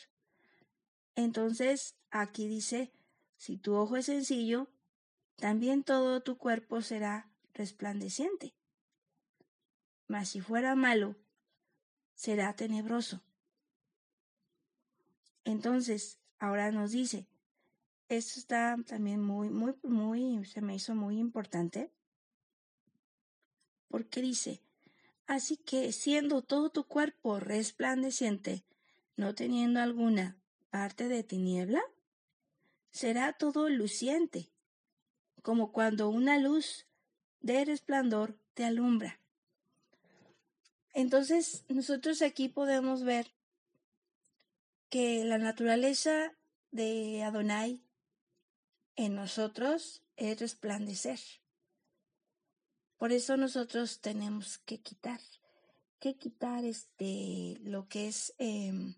Entonces, 1.16 1.96
aquí 2.12 2.46
dice, 2.46 2.92
si 3.36 3.56
tu 3.58 3.74
ojo 3.74 3.96
es 3.96 4.06
sencillo, 4.06 4.70
también 5.34 5.82
todo 5.82 6.22
tu 6.22 6.38
cuerpo 6.38 6.80
será 6.80 7.28
resplandeciente. 7.54 8.54
Mas 10.06 10.28
si 10.28 10.40
fuera 10.40 10.76
malo, 10.76 11.16
será 12.14 12.54
tenebroso. 12.54 13.20
Entonces, 15.42 16.20
ahora 16.38 16.70
nos 16.70 16.92
dice, 16.92 17.26
esto 18.08 18.38
está 18.38 18.76
también 18.86 19.20
muy, 19.20 19.50
muy, 19.50 19.74
muy, 19.82 20.44
se 20.44 20.60
me 20.60 20.76
hizo 20.76 20.94
muy 20.94 21.18
importante, 21.18 21.90
porque 23.88 24.22
dice, 24.22 24.62
así 25.26 25.56
que 25.56 25.92
siendo 25.92 26.42
todo 26.42 26.70
tu 26.70 26.84
cuerpo 26.84 27.40
resplandeciente, 27.40 28.64
no 29.16 29.34
teniendo 29.34 29.80
alguna 29.80 30.36
parte 30.70 31.08
de 31.08 31.22
tiniebla, 31.22 31.82
será 32.90 33.32
todo 33.32 33.68
luciente, 33.68 34.50
como 35.42 35.72
cuando 35.72 36.08
una 36.08 36.38
luz 36.38 36.86
de 37.40 37.64
resplandor 37.64 38.38
te 38.54 38.64
alumbra. 38.64 39.20
Entonces, 40.92 41.64
nosotros 41.68 42.22
aquí 42.22 42.48
podemos 42.48 43.02
ver 43.02 43.32
que 44.88 45.24
la 45.24 45.38
naturaleza 45.38 46.32
de 46.70 47.22
Adonai 47.24 47.82
en 48.96 49.16
nosotros 49.16 50.02
es 50.16 50.38
resplandecer. 50.38 51.18
Por 53.04 53.12
eso 53.12 53.36
nosotros 53.36 54.00
tenemos 54.00 54.56
que 54.60 54.80
quitar, 54.80 55.20
que 56.00 56.16
quitar 56.16 56.64
este 56.64 57.58
lo 57.60 57.86
que 57.86 58.08
es 58.08 58.32
em, 58.38 58.94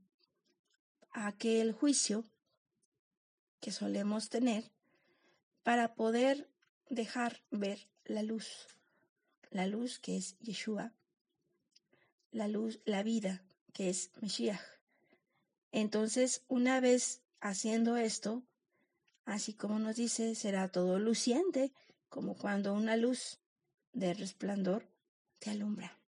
aquel 1.10 1.72
juicio 1.72 2.24
que 3.58 3.72
solemos 3.72 4.28
tener 4.28 4.70
para 5.64 5.96
poder 5.96 6.48
dejar 6.88 7.42
ver 7.50 7.88
la 8.04 8.22
luz, 8.22 8.68
la 9.50 9.66
luz 9.66 9.98
que 9.98 10.16
es 10.16 10.38
Yeshua, 10.38 10.92
la 12.30 12.46
luz, 12.46 12.78
la 12.84 13.02
vida 13.02 13.42
que 13.72 13.90
es 13.90 14.12
Mesías. 14.22 14.60
Entonces, 15.72 16.44
una 16.46 16.78
vez 16.78 17.22
haciendo 17.40 17.96
esto, 17.96 18.44
así 19.24 19.52
como 19.52 19.80
nos 19.80 19.96
dice, 19.96 20.36
será 20.36 20.68
todo 20.68 21.00
luciente, 21.00 21.72
como 22.08 22.36
cuando 22.36 22.72
una 22.72 22.96
luz 22.96 23.40
de 23.96 24.14
resplandor 24.14 24.86
te 25.38 25.50
alumbra. 25.50 25.98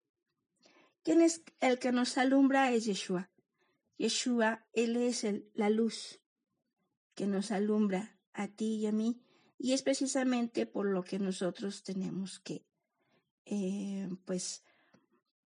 ¿Quién 1.03 1.21
es 1.21 1.41
el 1.59 1.79
que 1.79 1.91
nos 1.91 2.17
alumbra? 2.17 2.71
Es 2.71 2.85
Yeshua. 2.85 3.29
Yeshua, 3.97 4.65
Él 4.73 4.95
es 4.95 5.25
la 5.53 5.69
luz 5.69 6.21
que 7.15 7.25
nos 7.25 7.51
alumbra 7.51 8.17
a 8.33 8.47
ti 8.47 8.75
y 8.75 8.85
a 8.85 8.91
mí, 8.91 9.21
y 9.57 9.73
es 9.73 9.81
precisamente 9.81 10.65
por 10.65 10.85
lo 10.85 11.03
que 11.03 11.19
nosotros 11.19 11.83
tenemos 11.83 12.39
que, 12.39 12.63
eh, 13.45 14.07
pues, 14.23 14.63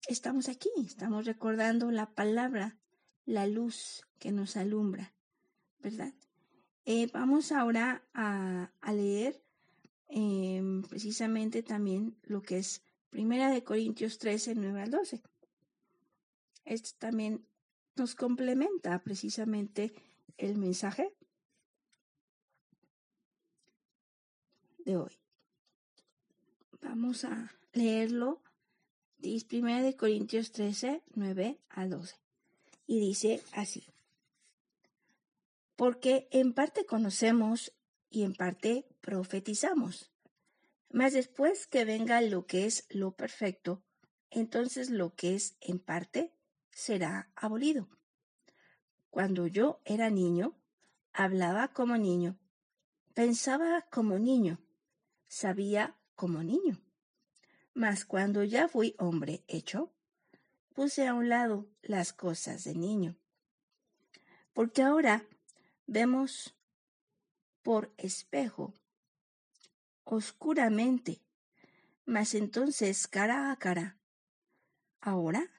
estamos 0.07 0.49
aquí, 0.49 0.69
estamos 0.85 1.25
recordando 1.25 1.89
la 1.89 2.13
palabra, 2.13 2.77
la 3.25 3.47
luz 3.47 4.03
que 4.19 4.31
nos 4.31 4.55
alumbra, 4.57 5.15
¿verdad? 5.79 6.13
Eh, 6.85 7.09
vamos 7.11 7.51
ahora 7.51 8.05
a, 8.13 8.69
leer 8.91 9.41
em, 10.15 10.83
precisamente 10.83 11.63
también 11.63 12.15
lo 12.23 12.41
que 12.41 12.57
es 12.59 12.81
Primera 13.09 13.49
de 13.51 13.63
Corintios 13.63 14.17
13, 14.17 14.55
9 14.55 14.81
al 14.81 14.91
12. 14.91 15.21
Esto 16.65 16.89
también 16.97 17.45
nos 17.95 18.15
complementa 18.15 18.99
precisamente 18.99 19.93
el 20.37 20.57
mensaje 20.57 21.13
de 24.79 24.97
hoy. 24.97 25.19
Vamos 26.81 27.25
a 27.25 27.51
leerlo. 27.73 28.41
Dice 29.17 29.45
Primera 29.45 29.81
de 29.81 29.95
Corintios 29.95 30.51
13, 30.51 31.01
9 31.15 31.59
al 31.69 31.89
12. 31.89 32.15
Y 32.87 32.99
dice 32.99 33.41
así 33.53 33.83
porque 35.75 36.27
en 36.31 36.53
parte 36.53 36.85
conocemos 36.85 37.73
y 38.09 38.23
en 38.23 38.33
parte 38.33 38.85
profetizamos. 39.03 40.11
Mas 40.89 41.11
después 41.13 41.67
que 41.67 41.83
venga 41.83 42.21
lo 42.21 42.47
que 42.47 42.65
es 42.65 42.85
lo 42.89 43.11
perfecto, 43.11 43.83
entonces 44.31 44.89
lo 44.89 45.13
que 45.13 45.35
es 45.35 45.57
en 45.59 45.77
parte 45.77 46.33
será 46.71 47.29
abolido. 47.35 47.89
Cuando 49.09 49.45
yo 49.45 49.81
era 49.83 50.09
niño, 50.09 50.55
hablaba 51.11 51.67
como 51.73 51.97
niño, 51.97 52.39
pensaba 53.13 53.81
como 53.91 54.17
niño, 54.17 54.59
sabía 55.27 55.95
como 56.15 56.41
niño. 56.41 56.81
Mas 57.73 58.05
cuando 58.05 58.43
ya 58.43 58.69
fui 58.69 58.95
hombre 58.97 59.43
hecho, 59.47 59.91
puse 60.73 61.07
a 61.07 61.13
un 61.13 61.27
lado 61.27 61.67
las 61.81 62.13
cosas 62.13 62.63
de 62.63 62.73
niño. 62.73 63.17
Porque 64.53 64.81
ahora 64.81 65.25
vemos 65.87 66.55
por 67.63 67.91
espejo, 67.97 68.73
oscuramente, 70.03 71.21
mas 72.05 72.35
entonces 72.35 73.07
cara 73.07 73.51
a 73.51 73.57
cara. 73.57 73.97
Ahora 75.01 75.49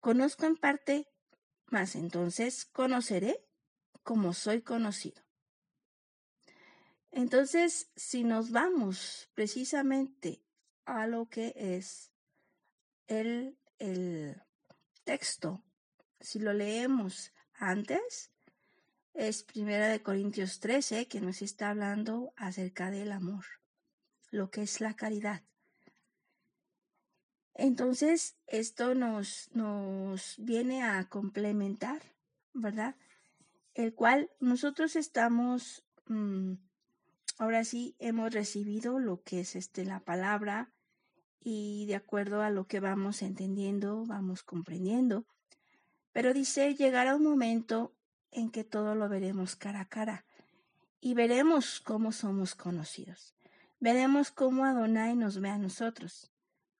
conozco 0.00 0.46
en 0.46 0.56
parte, 0.56 1.08
mas 1.66 1.94
entonces 1.94 2.64
conoceré 2.64 3.44
como 4.02 4.32
soy 4.32 4.62
conocido. 4.62 5.22
Entonces, 7.12 7.90
si 7.96 8.22
nos 8.22 8.50
vamos 8.50 9.28
precisamente 9.34 10.42
a 10.84 11.06
lo 11.06 11.28
que 11.28 11.52
es 11.56 12.12
el, 13.08 13.58
el 13.78 14.40
texto, 15.04 15.62
si 16.20 16.38
lo 16.38 16.52
leemos 16.52 17.32
antes 17.54 18.30
es 19.14 19.42
Primera 19.42 19.88
de 19.88 20.02
Corintios 20.02 20.60
13 20.60 21.06
que 21.06 21.20
nos 21.20 21.42
está 21.42 21.70
hablando 21.70 22.32
acerca 22.36 22.90
del 22.90 23.12
amor, 23.12 23.44
lo 24.30 24.50
que 24.50 24.62
es 24.62 24.80
la 24.80 24.94
caridad. 24.94 25.42
Entonces, 27.54 28.36
esto 28.46 28.94
nos, 28.94 29.50
nos 29.52 30.36
viene 30.38 30.82
a 30.82 31.08
complementar, 31.08 32.00
¿verdad? 32.54 32.96
El 33.74 33.94
cual 33.94 34.30
nosotros 34.40 34.96
estamos, 34.96 35.84
mm, 36.06 36.54
ahora 37.38 37.64
sí, 37.64 37.96
hemos 37.98 38.32
recibido 38.32 38.98
lo 38.98 39.22
que 39.22 39.40
es 39.40 39.56
este, 39.56 39.84
la 39.84 40.00
palabra 40.00 40.72
y 41.40 41.86
de 41.86 41.96
acuerdo 41.96 42.42
a 42.42 42.50
lo 42.50 42.66
que 42.66 42.80
vamos 42.80 43.22
entendiendo, 43.22 44.04
vamos 44.06 44.42
comprendiendo. 44.42 45.26
Pero 46.12 46.32
dice, 46.32 46.74
llegará 46.74 47.14
un 47.14 47.24
momento 47.24 47.94
en 48.32 48.50
que 48.50 48.64
todo 48.64 48.94
lo 48.94 49.08
veremos 49.08 49.56
cara 49.56 49.80
a 49.80 49.88
cara 49.88 50.24
y 51.00 51.14
veremos 51.14 51.80
cómo 51.80 52.12
somos 52.12 52.54
conocidos. 52.54 53.34
Veremos 53.78 54.30
cómo 54.30 54.64
Adonai 54.64 55.16
nos 55.16 55.40
ve 55.40 55.48
a 55.48 55.58
nosotros 55.58 56.30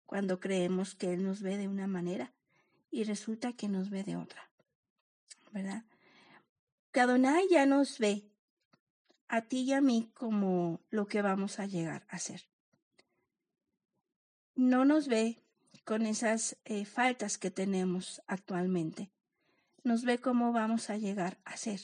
cuando 0.05 0.41
creemos 0.41 0.95
que 0.95 1.13
Él 1.15 1.25
nos 1.25 1.41
ve 1.41 1.57
de 1.57 1.69
una 1.69 1.87
manera 1.87 2.33
y 2.91 3.05
resulta 3.05 3.53
que 3.55 3.69
nos 3.69 3.89
ve 3.91 4.05
de 4.05 4.17
otra. 4.17 4.51
¿Verdad? 5.53 5.85
Que 6.93 7.01
Adonai 7.01 7.49
ya 7.49 7.65
nos 7.67 7.99
ve 7.99 8.25
a 9.29 9.43
ti 9.43 9.63
y 9.63 9.73
a 9.73 9.81
mí 9.81 10.11
como 10.15 10.81
lo 10.91 11.07
que 11.07 11.23
vamos 11.23 11.59
a 11.59 11.67
llegar 11.67 12.05
a 12.09 12.19
ser. 12.19 12.43
No 14.55 14.85
nos 14.85 15.09
ve 15.09 15.43
con 15.85 16.05
esas 16.05 16.59
eh, 16.65 16.85
faltas 16.85 17.39
que 17.39 17.51
tenemos 17.51 18.21
actualmente 18.27 19.11
nos 19.85 20.05
ve 20.05 20.19
cómo 20.19 20.53
vamos 20.53 20.91
a 20.91 20.97
llegar 20.97 21.39
a 21.45 21.57
ser. 21.57 21.81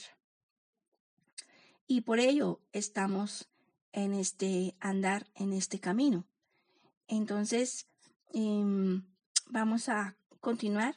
Y 1.86 2.02
por 2.02 2.18
ello 2.18 2.60
estamos 2.72 3.48
en 3.92 4.14
este 4.14 4.76
andar, 4.80 5.26
en 5.34 5.52
este 5.52 5.78
camino. 5.80 6.26
Entonces, 7.06 7.86
em, 8.32 9.04
vamos 9.46 9.88
a 9.88 10.16
continuar. 10.40 10.96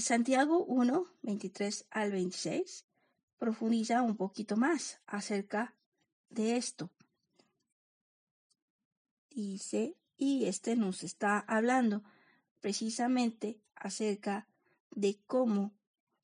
Santiago 0.00 0.64
1, 0.66 1.06
23 1.22 1.86
al 1.90 2.12
26 2.12 2.84
profundiza 3.38 4.02
un 4.02 4.16
poquito 4.16 4.56
más 4.56 5.00
acerca 5.06 5.74
de 6.28 6.56
esto, 6.56 6.90
dice, 9.30 9.96
y 10.16 10.44
este 10.44 10.76
nos 10.76 11.02
está 11.02 11.40
hablando 11.40 12.04
precisamente 12.60 13.60
acerca 13.74 14.46
de 14.94 15.18
cómo 15.26 15.72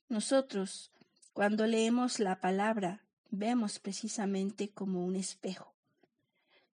nosotros 0.08 0.92
cuando 1.32 1.66
leemos 1.66 2.18
la 2.18 2.40
palabra 2.40 3.04
vemos 3.30 3.78
precisamente 3.78 4.70
como 4.70 5.04
un 5.04 5.16
espejo. 5.16 5.74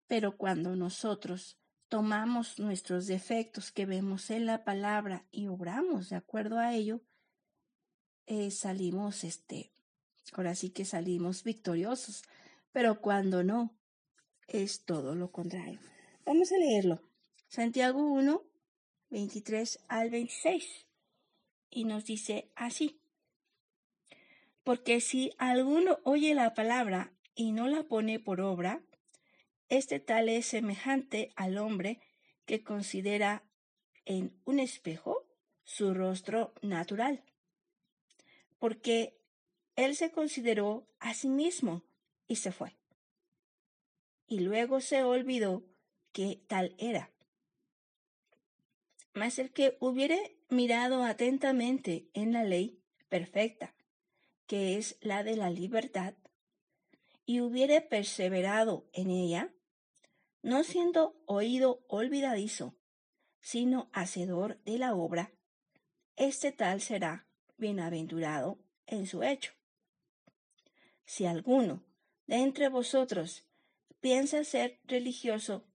Pero 0.07 0.37
cuando 0.37 0.75
nosotros 0.75 1.57
tomamos 1.87 2.59
nuestros 2.59 3.07
defectos 3.07 3.71
que 3.71 3.85
vemos 3.85 4.29
en 4.29 4.45
la 4.45 4.63
palabra 4.63 5.25
y 5.31 5.47
obramos 5.47 6.09
de 6.09 6.17
acuerdo 6.17 6.59
a 6.59 6.73
ello, 6.73 7.01
eh, 8.27 8.51
salimos, 8.51 9.23
este, 9.23 9.71
ahora 10.33 10.55
sí 10.55 10.69
que 10.69 10.85
salimos 10.85 11.43
victoriosos. 11.43 12.23
Pero 12.71 13.01
cuando 13.01 13.43
no, 13.43 13.75
es 14.47 14.85
todo 14.85 15.15
lo 15.15 15.31
contrario. 15.31 15.79
Vamos 16.25 16.51
a 16.51 16.57
leerlo. 16.57 17.01
Santiago 17.47 18.05
1, 18.05 18.43
23 19.09 19.79
al 19.87 20.09
26. 20.09 20.90
Y 21.71 21.85
nos 21.85 22.05
dice 22.05 22.51
así. 22.55 23.01
Porque 24.63 25.01
si 25.01 25.31
alguno 25.39 25.97
oye 26.03 26.35
la 26.35 26.53
palabra 26.53 27.13
y 27.33 27.51
no 27.51 27.67
la 27.67 27.83
pone 27.83 28.19
por 28.19 28.41
obra, 28.41 28.83
este 29.69 29.99
tal 29.99 30.29
es 30.29 30.45
semejante 30.45 31.31
al 31.35 31.57
hombre 31.57 32.01
que 32.45 32.63
considera 32.63 33.43
en 34.05 34.39
un 34.43 34.59
espejo 34.59 35.25
su 35.63 35.93
rostro 35.93 36.53
natural, 36.61 37.23
porque 38.59 39.17
él 39.77 39.95
se 39.95 40.11
consideró 40.11 40.87
a 40.99 41.13
sí 41.13 41.29
mismo 41.29 41.83
y 42.27 42.35
se 42.35 42.51
fue. 42.51 42.75
Y 44.27 44.39
luego 44.39 44.81
se 44.81 45.03
olvidó 45.03 45.63
que 46.11 46.41
tal 46.47 46.75
era. 46.77 47.09
Mas 49.13 49.39
el 49.39 49.51
que 49.51 49.77
hubiere 49.79 50.37
mirado 50.49 51.03
atentamente 51.03 52.09
en 52.13 52.33
la 52.33 52.43
ley 52.43 52.81
perfecta, 53.09 53.75
que 54.47 54.77
es 54.77 54.97
la 55.01 55.23
de 55.23 55.35
la 55.35 55.49
libertad, 55.49 56.13
y 57.25 57.41
hubiere 57.41 57.81
perseverado 57.81 58.89
en 58.93 59.09
ella, 59.09 59.53
no 60.41 60.63
siendo 60.63 61.21
oído 61.25 61.85
olvidadizo, 61.87 62.75
sino 63.41 63.89
hacedor 63.93 64.61
de 64.63 64.77
la 64.77 64.95
obra, 64.95 65.31
este 66.15 66.51
tal 66.51 66.81
será 66.81 67.27
bienaventurado 67.57 68.59
en 68.87 69.05
su 69.07 69.23
hecho. 69.23 69.53
Si 71.05 71.25
alguno 71.25 71.83
de 72.27 72.37
entre 72.37 72.69
vosotros 72.69 73.45
piensa 73.99 74.43
ser 74.43 74.79
religioso 74.85 75.65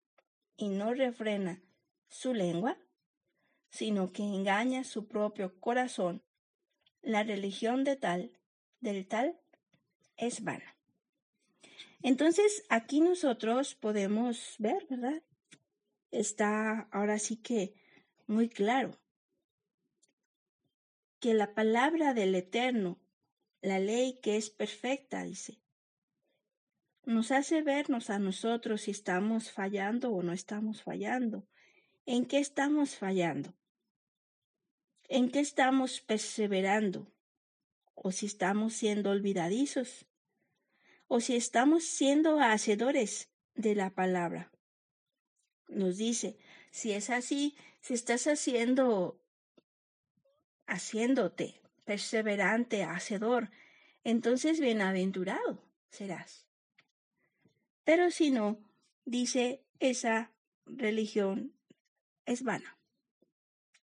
y 0.57 0.68
no 0.68 0.94
refrena 0.94 1.62
su 2.09 2.35
lengua, 2.35 2.79
sino 3.77 4.11
que 4.11 4.23
engaña 4.23 4.85
su 4.85 5.07
propio 5.07 5.61
corazón, 5.61 6.23
la 7.03 7.23
religión 7.23 7.85
de 7.85 7.97
tal 7.97 8.33
del 8.81 9.07
tal 9.07 9.39
es 10.17 10.43
vana. 10.43 10.77
Entonces, 12.03 12.65
aquí 12.71 13.01
nosotros 13.01 13.75
podemos 13.75 14.57
ver, 14.59 14.87
¿verdad? 14.89 15.23
Está 16.11 16.89
ahora 16.91 17.19
sí 17.19 17.37
que 17.37 17.75
muy 18.27 18.49
claro 18.49 18.99
que 21.21 21.35
la 21.35 21.55
palabra 21.55 22.15
del 22.15 22.35
Eterno, 22.35 22.99
la 23.61 23.79
ley 23.79 24.21
que 24.23 24.37
es 24.37 24.49
perfecta, 24.49 25.25
dice, 25.25 25.61
nos 27.05 27.31
hace 27.31 27.61
vernos 27.62 28.09
a 28.09 28.19
nosotros 28.19 28.83
si 28.83 28.91
estamos 28.91 29.51
fallando 29.51 30.12
o 30.12 30.23
no 30.23 30.33
estamos 30.33 30.83
fallando. 30.83 31.47
¿En 32.07 32.25
qué 32.25 32.39
estamos 32.39 32.97
fallando? 32.97 33.55
¿En 35.09 35.31
qué 35.31 35.40
estamos 35.40 36.01
perseverando? 36.01 37.07
o 37.97 38.12
si 38.12 38.27
estamos 38.27 38.75
siendo 38.75 39.11
olvidadizos, 39.11 40.07
o 41.09 41.21
si 41.21 41.35
estamos 41.35 41.85
siendo 41.85 42.38
hacedores 42.38 43.31
de 43.55 43.75
la 43.75 43.90
palabra. 43.90 44.53
Nos 45.69 45.97
dice, 45.97 46.38
si 46.71 46.92
es 46.92 47.11
así, 47.11 47.57
si 47.81 47.95
estás 47.95 48.27
haciendo, 48.27 49.21
haciéndote 50.66 51.61
perseverante, 51.85 52.85
hacedor, 52.85 53.51
entonces 54.05 54.61
bienaventurado 54.61 55.64
serás. 55.88 56.47
Pero 57.85 58.11
si 58.11 58.31
no, 58.31 58.59
dice, 59.05 59.64
esa 59.81 60.33
religión 60.66 61.55
es 62.25 62.42
vana. 62.42 62.77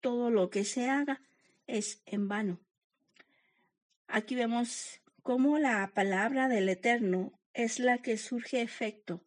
Todo 0.00 0.30
lo 0.30 0.50
que 0.50 0.64
se 0.64 0.88
haga 0.88 1.20
es 1.66 2.02
en 2.06 2.28
vano. 2.28 2.60
Aquí 4.06 4.34
vemos 4.34 5.00
cómo 5.22 5.58
la 5.58 5.92
palabra 5.94 6.48
del 6.48 6.68
Eterno 6.68 7.38
es 7.52 7.78
la 7.78 7.98
que 7.98 8.16
surge 8.16 8.62
efecto 8.62 9.24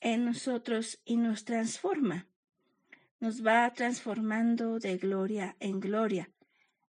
en 0.00 0.24
nosotros 0.24 1.00
y 1.04 1.16
nos 1.16 1.44
transforma. 1.44 2.26
Nos 3.20 3.46
va 3.46 3.72
transformando 3.72 4.80
de 4.80 4.96
gloria 4.96 5.56
en 5.60 5.78
gloria 5.78 6.30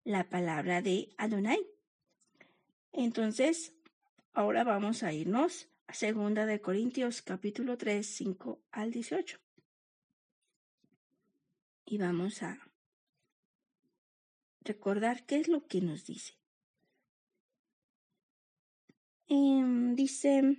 la 0.03 0.29
palabra 0.29 0.81
de 0.81 1.09
Adonai. 1.17 1.59
Entonces, 2.91 3.75
ahora 4.33 4.63
vamos 4.63 5.03
a 5.03 5.13
irnos 5.13 5.69
a 5.85 5.93
segunda 5.93 6.45
de 6.45 6.59
Corintios 6.59 7.21
capítulo 7.21 7.77
3, 7.77 8.05
5 8.05 8.61
al 8.71 8.91
18. 8.91 9.39
Y 11.85 11.97
vamos 11.99 12.41
a 12.41 12.57
recordar 14.63 15.25
qué 15.25 15.37
es 15.37 15.47
lo 15.47 15.67
que 15.67 15.81
nos 15.81 16.05
dice. 16.05 16.33
Em, 19.27 19.95
dice, 19.95 20.57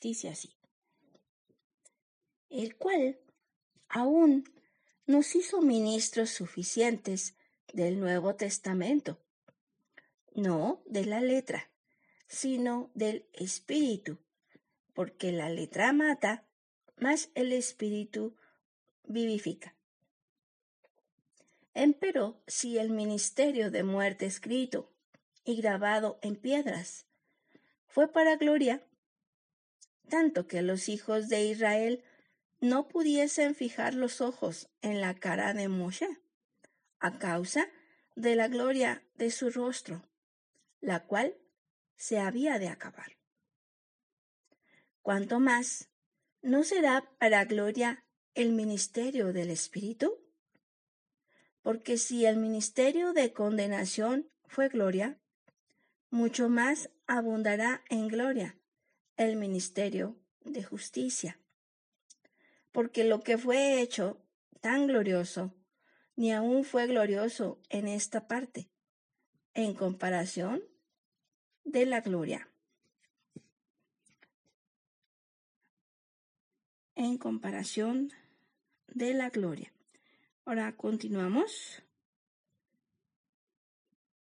dice 0.00 0.28
así, 0.28 0.54
el 2.48 2.76
cual 2.76 3.18
aún 3.88 4.44
nos 5.06 5.34
hizo 5.34 5.60
ministros 5.62 6.30
suficientes 6.30 7.34
del 7.72 8.00
Nuevo 8.00 8.34
Testamento, 8.34 9.20
no 10.34 10.82
de 10.86 11.06
la 11.06 11.20
letra, 11.20 11.70
sino 12.26 12.90
del 12.94 13.26
Espíritu, 13.32 14.18
porque 14.94 15.32
la 15.32 15.48
letra 15.48 15.92
mata, 15.92 16.46
mas 16.96 17.30
el 17.34 17.52
Espíritu 17.52 18.36
vivifica. 19.10 19.74
Empero, 21.74 22.40
si 22.46 22.78
el 22.78 22.90
ministerio 22.90 23.70
de 23.70 23.82
muerte 23.82 24.26
escrito 24.26 24.92
y 25.44 25.56
grabado 25.60 26.18
en 26.22 26.36
piedras 26.36 27.06
fue 27.86 28.12
para 28.12 28.36
gloria, 28.36 28.84
tanto 30.08 30.46
que 30.46 30.62
los 30.62 30.88
hijos 30.88 31.28
de 31.28 31.44
Israel 31.44 32.04
no 32.60 32.88
pudiesen 32.88 33.54
fijar 33.54 33.94
los 33.94 34.20
ojos 34.20 34.68
en 34.82 35.00
la 35.00 35.14
cara 35.14 35.54
de 35.54 35.68
Moshe, 35.68 36.08
a 36.98 37.18
causa 37.18 37.68
de 38.14 38.36
la 38.36 38.48
gloria 38.48 39.02
de 39.14 39.30
su 39.30 39.50
rostro, 39.50 40.04
la 40.80 41.06
cual 41.06 41.36
se 41.96 42.18
había 42.18 42.58
de 42.58 42.68
acabar. 42.68 43.16
Cuanto 45.02 45.40
más, 45.40 45.88
¿no 46.42 46.62
será 46.62 47.10
para 47.18 47.44
gloria 47.44 48.04
el 48.34 48.52
ministerio 48.52 49.32
del 49.32 49.50
Espíritu? 49.50 50.18
Porque 51.62 51.98
si 51.98 52.26
el 52.26 52.36
ministerio 52.36 53.12
de 53.12 53.32
condenación 53.32 54.28
fue 54.46 54.68
gloria, 54.68 55.18
mucho 56.10 56.48
más 56.48 56.90
abundará 57.06 57.82
en 57.88 58.08
gloria 58.08 58.56
el 59.16 59.36
ministerio 59.36 60.16
de 60.44 60.62
justicia. 60.62 61.38
Porque 62.72 63.04
lo 63.04 63.20
que 63.20 63.36
fue 63.36 63.80
hecho 63.80 64.22
tan 64.60 64.86
glorioso, 64.86 65.54
ni 66.16 66.32
aún 66.32 66.64
fue 66.64 66.86
glorioso 66.86 67.60
en 67.68 67.88
esta 67.88 68.26
parte, 68.26 68.70
en 69.54 69.74
comparación 69.74 70.62
de 71.64 71.86
la 71.86 72.00
gloria. 72.00 72.49
En 77.00 77.16
comparación 77.16 78.12
de 78.88 79.14
la 79.14 79.30
gloria. 79.30 79.72
Ahora 80.44 80.76
continuamos. 80.76 81.82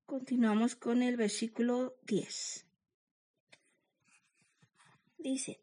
Continuamos 0.07 0.77
con 0.77 1.03
el 1.03 1.17
versículo 1.17 1.97
10. 2.07 2.65
Dice, 5.19 5.61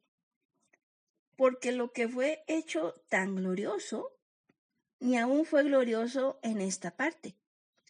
porque 1.37 1.71
lo 1.71 1.93
que 1.93 2.09
fue 2.09 2.43
hecho 2.47 3.01
tan 3.07 3.33
glorioso, 3.33 4.11
ni 4.99 5.17
aún 5.17 5.45
fue 5.45 5.63
glorioso 5.63 6.37
en 6.43 6.59
esta 6.59 6.97
parte, 6.97 7.33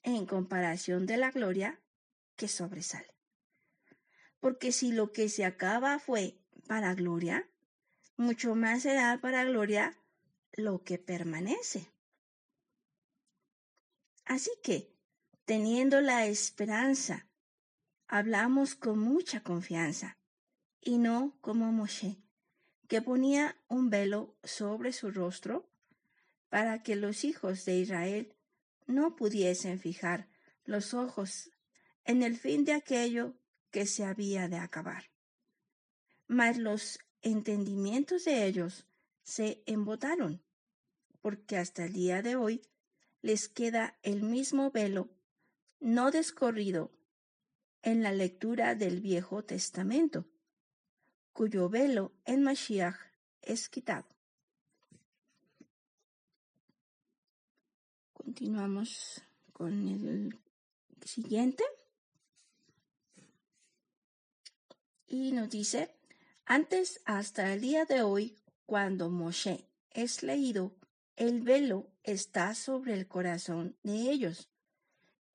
en 0.04 0.28
comparación 0.28 1.08
de 1.08 1.18
la 1.18 1.32
gloria 1.32 1.80
que 2.36 2.48
sobresale. 2.48 3.12
Porque 4.40 4.72
si 4.72 4.92
lo 4.92 5.12
que 5.12 5.30
se 5.30 5.46
acaba 5.46 5.98
fue 5.98 6.38
para 6.68 6.94
gloria, 6.94 7.50
mucho 8.20 8.54
más 8.54 8.84
será 8.84 9.18
para 9.22 9.46
gloria 9.46 9.98
lo 10.52 10.84
que 10.84 10.98
permanece. 11.00 11.90
Así 14.26 14.52
que, 14.62 14.94
teniendo 15.46 16.02
la 16.02 16.26
esperanza, 16.26 17.30
hablamos 18.08 18.76
con 18.76 19.00
mucha 19.00 19.42
confianza, 19.42 20.18
y 20.82 20.98
no 20.98 21.38
como 21.40 21.72
Moshe, 21.72 22.18
que 22.90 23.02
ponía 23.02 23.56
un 23.70 23.90
velo 23.90 24.36
sobre 24.44 24.92
su 24.92 25.12
rostro 25.12 25.72
para 26.50 26.84
que 26.84 26.98
los 26.98 27.24
hijos 27.24 27.64
de 27.64 27.78
Israel 27.78 28.36
no 28.86 29.16
pudiesen 29.16 29.80
fijar 29.80 30.28
los 30.66 30.94
ojos 30.94 31.52
en 32.04 32.22
el 32.22 32.38
fin 32.38 32.66
de 32.66 32.74
aquello 32.74 33.40
que 33.72 33.86
se 33.86 34.04
había 34.04 34.50
de 34.50 34.58
acabar. 34.58 35.06
Mas 36.28 36.58
los 36.58 37.00
entendimientos 37.22 38.26
de 38.26 38.46
ellos 38.46 38.86
se 39.24 39.62
embotaron, 39.66 40.42
porque 41.22 41.58
hasta 41.58 41.86
el 41.86 41.94
día 41.94 42.22
de 42.22 42.36
hoy 42.36 42.62
les 43.22 43.50
queda 43.50 43.98
el 44.04 44.24
mismo 44.24 44.72
velo 44.72 45.10
no 45.80 46.12
descorrido 46.12 46.92
en 47.82 48.04
la 48.04 48.12
lectura 48.12 48.76
del 48.76 49.02
Viejo 49.02 49.44
Testamento, 49.44 50.26
cuyo 51.34 51.70
velo 51.70 52.12
en 52.26 52.44
Mashiach 52.44 52.96
es 53.42 53.70
quitado. 53.70 54.06
Continuamos 58.14 59.22
con 59.54 59.88
el 59.88 60.38
siguiente. 61.04 61.64
Y 65.08 65.32
nos 65.32 65.50
dice, 65.50 65.99
antes 66.50 67.00
hasta 67.06 67.54
el 67.54 67.62
día 67.62 67.86
de 67.86 68.02
hoy, 68.02 68.36
cuando 68.66 69.12
Moshe 69.12 69.70
es 69.92 70.24
leído, 70.24 70.76
el 71.16 71.42
velo 71.42 71.92
está 72.04 72.56
sobre 72.56 72.96
el 72.96 73.08
corazón 73.08 73.78
de 73.84 74.10
ellos. 74.10 74.50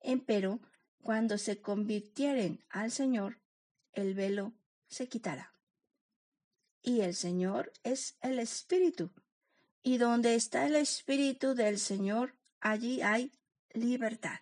Empero, 0.01 0.59
cuando 1.01 1.37
se 1.37 1.61
convirtieren 1.61 2.65
al 2.69 2.91
Señor, 2.91 3.39
el 3.93 4.13
velo 4.13 4.51
se 4.89 5.07
quitará. 5.07 5.53
Y 6.81 6.99
el 6.99 7.15
Señor 7.15 7.71
es 7.83 8.17
el 8.19 8.37
Espíritu. 8.37 9.09
Y 9.83 9.97
donde 9.97 10.35
está 10.35 10.65
el 10.65 10.75
Espíritu 10.75 11.55
del 11.55 11.79
Señor, 11.79 12.35
allí 12.59 13.01
hay 13.01 13.31
libertad. 13.71 14.41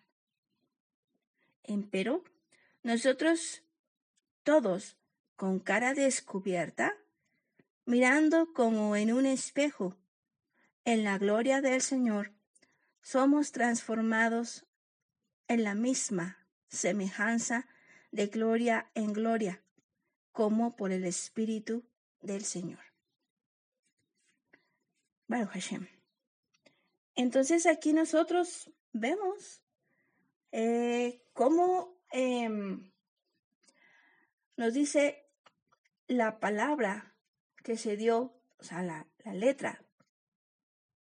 Empero, 1.62 2.24
nosotros 2.82 3.62
todos, 4.42 4.98
con 5.36 5.60
cara 5.60 5.94
descubierta, 5.94 6.96
mirando 7.86 8.54
como 8.54 8.96
en 8.96 9.14
un 9.14 9.26
espejo, 9.26 9.98
en 10.86 11.04
la 11.04 11.18
gloria 11.18 11.62
del 11.62 11.82
Señor, 11.82 12.34
somos 13.02 13.52
transformados 13.52 14.66
en 15.48 15.64
la 15.64 15.76
misma 15.76 16.38
semejanza 16.68 17.68
de 18.12 18.28
gloria 18.28 18.90
en 18.96 19.14
gloria, 19.14 19.64
como 20.32 20.76
por 20.76 20.92
el 20.92 21.06
Espíritu 21.06 21.84
del 22.22 22.44
Señor. 22.44 22.80
Bueno, 25.28 25.48
Hashem. 25.48 25.88
Entonces 27.16 27.66
aquí 27.66 27.94
nosotros 27.94 28.72
vemos 28.92 29.62
eh, 30.52 31.24
cómo 31.34 32.00
em, 32.12 32.92
nos 34.56 34.74
dice 34.74 35.23
la 36.08 36.40
palabra 36.40 37.16
que 37.64 37.78
se 37.78 37.98
dio, 37.98 38.40
o 38.58 38.64
sea, 38.64 38.84
la, 38.84 39.08
la 39.24 39.34
letra, 39.34 39.84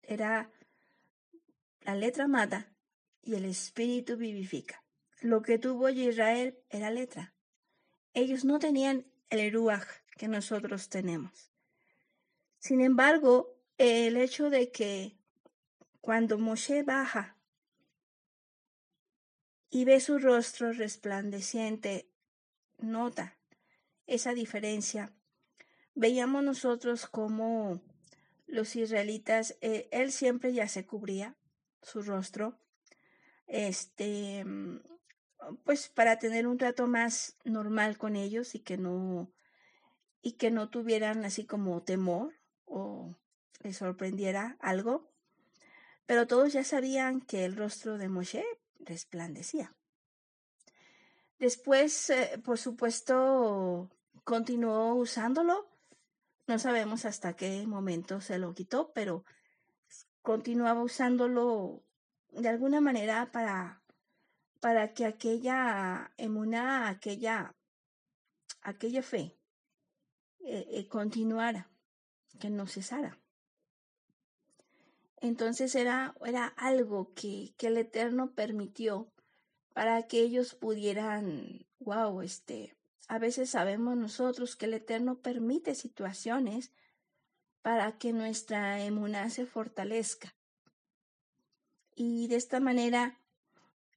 era 0.03 0.51
la 1.83 1.95
letra 1.95 2.29
mata 2.29 2.73
y 3.23 3.35
el 3.35 3.45
espíritu 3.45 4.17
vivifica. 4.17 4.85
Lo 5.21 5.43
que 5.43 5.59
tuvo 5.59 5.89
Israel 5.89 6.59
era 6.69 6.91
letra. 6.91 7.35
Ellos 8.15 8.45
no 8.45 8.59
tenían 8.59 9.07
el 9.29 9.53
ruach 9.53 9.87
que 10.17 10.29
nosotros 10.29 10.89
tenemos. 10.89 11.53
Sin 12.59 12.81
embargo, 12.81 13.57
el 13.79 14.17
hecho 14.17 14.51
de 14.51 14.71
que 14.71 15.17
cuando 16.01 16.39
Moshe 16.39 16.83
baja 16.83 17.37
y 19.71 19.85
ve 19.85 20.01
su 20.01 20.19
rostro 20.19 20.73
resplandeciente, 20.73 22.11
nota 22.79 23.40
esa 24.11 24.35
diferencia. 24.35 25.13
Veíamos 25.95 26.43
nosotros 26.43 27.07
como 27.07 27.81
los 28.47 28.75
israelitas, 28.75 29.57
eh, 29.61 29.89
él 29.93 30.11
siempre 30.11 30.53
ya 30.53 30.67
se 30.67 30.85
cubría 30.85 31.37
su 31.81 32.03
rostro, 32.03 32.59
este, 33.47 34.45
pues 35.65 35.89
para 35.89 36.19
tener 36.19 36.49
un 36.49 36.59
trato 36.59 36.89
más 36.89 37.37
normal 37.45 37.99
con 37.99 38.17
ellos 38.17 38.55
y 38.57 38.61
que 38.61 38.77
no, 38.77 39.33
y 40.23 40.33
que 40.33 40.51
no 40.51 40.69
tuvieran 40.69 41.25
así 41.25 41.47
como 41.47 41.83
temor 41.83 42.35
o 42.65 43.15
les 43.63 43.77
sorprendiera 43.77 44.57
algo. 44.61 45.09
Pero 46.07 46.27
todos 46.27 46.53
ya 46.53 46.65
sabían 46.65 47.21
que 47.21 47.45
el 47.45 47.57
rostro 47.57 47.97
de 47.97 48.09
Moshe 48.09 48.45
resplandecía. 48.81 49.77
Después, 51.39 52.11
eh, 52.11 52.41
por 52.45 52.59
supuesto, 52.59 53.89
continuó 54.25 54.95
usándolo. 54.95 55.69
No 56.47 56.59
sabemos 56.59 57.05
hasta 57.05 57.35
qué 57.35 57.67
momento 57.67 58.21
se 58.21 58.39
lo 58.39 58.55
quitó, 58.55 58.93
pero 58.93 59.25
continuaba 60.23 60.83
usándolo 60.83 61.83
de 62.33 62.49
alguna 62.49 62.81
manera 62.81 63.31
para, 63.33 63.83
para 64.61 64.93
que 64.93 65.07
aquella 65.07 66.13
emuna, 66.17 66.89
aquella, 66.89 67.55
aquella 68.63 69.03
fe 69.03 69.37
eh, 70.41 70.67
eh, 70.71 70.89
continuara, 70.89 71.71
que 72.39 72.51
no 72.51 72.67
cesara. 72.67 73.19
Entonces 75.21 75.75
era, 75.75 76.15
era 76.25 76.47
algo 76.47 77.13
que, 77.15 77.55
que 77.59 77.67
el 77.67 77.77
Eterno 77.77 78.33
permitió 78.33 79.13
para 79.75 80.07
que 80.07 80.21
ellos 80.21 80.55
pudieran, 80.55 81.67
wow, 81.79 82.23
este, 82.23 82.77
a 83.11 83.19
veces 83.19 83.51
sabemos 83.51 83.97
nosotros 83.97 84.55
que 84.55 84.67
el 84.67 84.75
Eterno 84.75 85.19
permite 85.19 85.75
situaciones 85.75 86.71
para 87.61 87.99
que 87.99 88.13
nuestra 88.13 88.85
emuná 88.85 89.31
se 89.31 89.47
fortalezca. 89.47 90.33
Y 91.97 92.29
de 92.29 92.37
esta 92.37 92.61
manera 92.61 93.19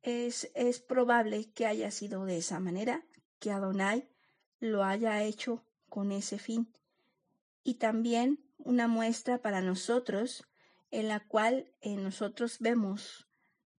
es, 0.01 0.49
es 0.55 0.79
probable 0.79 1.51
que 1.51 1.67
haya 1.67 1.91
sido 1.91 2.25
de 2.25 2.37
esa 2.37 2.59
manera, 2.59 3.05
que 3.37 3.51
Adonai 3.51 4.09
lo 4.59 4.83
haya 4.83 5.21
hecho 5.21 5.63
con 5.89 6.11
ese 6.11 6.39
fin. 6.39 6.73
Y 7.63 7.75
también 7.75 8.43
una 8.57 8.87
muestra 8.87 9.43
para 9.43 9.61
nosotros 9.61 10.43
en 10.89 11.07
la 11.07 11.19
cual 11.19 11.71
eh, 11.81 11.97
nosotros 11.97 12.57
vemos 12.57 13.27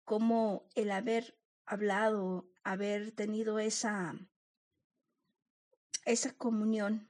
cómo 0.04 0.68
el 0.76 0.92
haber 0.92 1.36
hablado, 1.66 2.46
haber 2.62 3.10
tenido 3.10 3.58
esa, 3.58 4.14
esa 6.04 6.32
comunión 6.32 7.08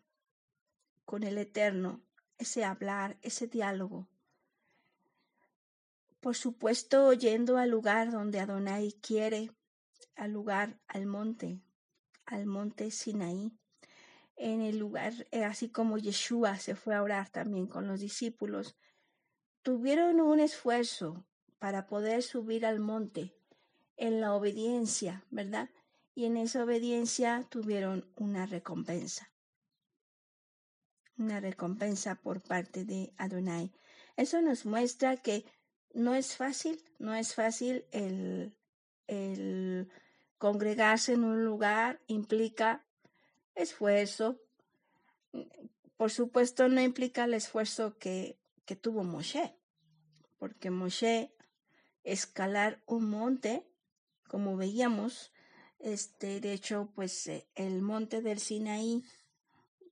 con 1.05 1.23
el 1.23 1.39
Eterno, 1.39 2.01
ese 2.39 2.65
hablar, 2.65 3.19
ese 3.23 3.47
diálogo. 3.47 4.09
Por 6.21 6.37
supuesto, 6.37 7.13
yendo 7.13 7.59
al 7.59 7.71
lugar 7.71 8.11
donde 8.11 8.41
Adonai 8.41 8.93
quiere, 8.93 9.51
al 10.17 10.33
lugar, 10.33 10.79
al 10.87 11.07
monte, 11.07 11.61
al 12.25 12.47
monte 12.47 12.91
Sinaí, 12.91 13.53
en 14.37 14.63
el 14.63 14.79
lugar, 14.79 15.13
eh, 15.31 15.45
así 15.45 15.69
como 15.69 15.99
Yeshua 15.99 16.59
se 16.59 16.75
fue 16.75 16.95
a 16.95 17.03
orar 17.03 17.31
también 17.31 17.67
con 17.67 17.87
los 17.87 18.01
discípulos, 18.01 18.77
tuvieron 19.63 20.21
un 20.21 20.41
esfuerzo 20.41 21.25
para 21.59 21.87
poder 21.87 22.23
subir 22.23 22.67
al 22.67 22.81
monte 22.81 23.35
en 23.97 24.21
la 24.21 24.35
obediencia, 24.35 25.25
¿verdad? 25.31 25.69
Y 26.15 26.27
en 26.27 26.37
esa 26.37 26.65
obediencia 26.65 27.47
tuvieron 27.49 28.09
una 28.17 28.47
recompensa. 28.47 29.31
Una 31.17 31.41
recompensa 31.41 32.15
por 32.17 32.43
parte 32.43 32.85
de 32.85 33.13
Adonai. 33.17 33.73
Eso 34.17 34.41
nos 34.41 34.65
muestra 34.65 35.17
que 35.17 35.45
no 35.93 36.15
es 36.15 36.37
fácil, 36.37 36.83
no 36.99 37.15
es 37.15 37.35
fácil 37.35 37.85
el, 37.91 38.57
el 39.07 39.91
congregarse 40.39 41.13
en 41.13 41.25
un 41.25 41.45
lugar, 41.45 42.01
implica 42.07 42.85
esfuerzo. 43.55 44.41
Por 45.97 46.11
supuesto, 46.11 46.69
no 46.69 46.81
implica 46.81 47.25
el 47.25 47.35
esfuerzo 47.35 47.97
que 47.99 48.39
que 48.65 48.77
tuvo 48.77 49.05
Moshe, 49.05 49.57
porque 50.39 50.71
Moshe 50.71 51.35
escalar 52.03 52.83
un 52.87 53.09
monte, 53.09 53.67
como 54.29 54.57
veíamos, 54.57 55.33
este, 55.85 56.41
de 56.41 56.53
hecho, 56.55 56.91
pues 56.95 57.27
eh, 57.27 57.47
el 57.55 57.83
monte 57.83 58.23
del 58.23 58.41
Sinaí 58.41 59.05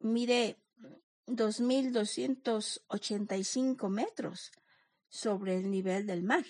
mide 0.00 0.56
2.285 1.26 3.90
metros 3.90 4.52
sobre 5.10 5.58
el 5.58 5.70
nivel 5.70 6.06
del 6.06 6.22
mar. 6.22 6.46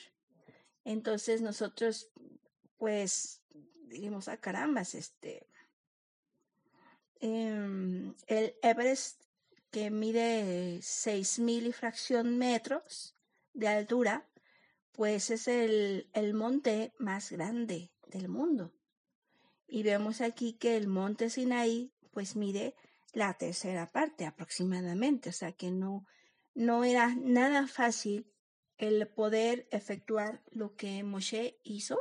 Entonces 0.84 1.42
nosotros, 1.42 2.12
pues, 2.76 3.42
dijimos, 3.88 4.28
a 4.28 4.34
ah, 4.34 4.36
carambas, 4.36 4.94
este, 4.94 5.48
em, 7.18 8.14
el 8.28 8.54
Everest 8.62 9.24
que 9.72 9.90
mide 9.90 10.78
6.000 10.78 11.66
y 11.66 11.72
fracción 11.72 12.38
metros 12.38 13.16
de 13.54 13.66
altura, 13.66 14.24
pues 14.92 15.30
es 15.30 15.48
el, 15.48 16.08
el 16.12 16.32
monte 16.32 16.94
más 16.98 17.32
grande 17.32 17.90
del 18.06 18.28
mundo. 18.28 18.72
Y 19.74 19.84
vemos 19.84 20.20
aquí 20.20 20.52
que 20.52 20.76
el 20.76 20.86
monte 20.86 21.30
Sinaí, 21.30 21.94
pues 22.10 22.36
mide 22.36 22.74
la 23.14 23.32
tercera 23.38 23.90
parte 23.90 24.26
aproximadamente, 24.26 25.30
o 25.30 25.32
sea 25.32 25.52
que 25.52 25.70
no, 25.70 26.06
no 26.54 26.84
era 26.84 27.14
nada 27.14 27.66
fácil 27.66 28.30
el 28.76 29.08
poder 29.08 29.66
efectuar 29.70 30.42
lo 30.50 30.76
que 30.76 31.02
Moshe 31.04 31.58
hizo, 31.64 31.96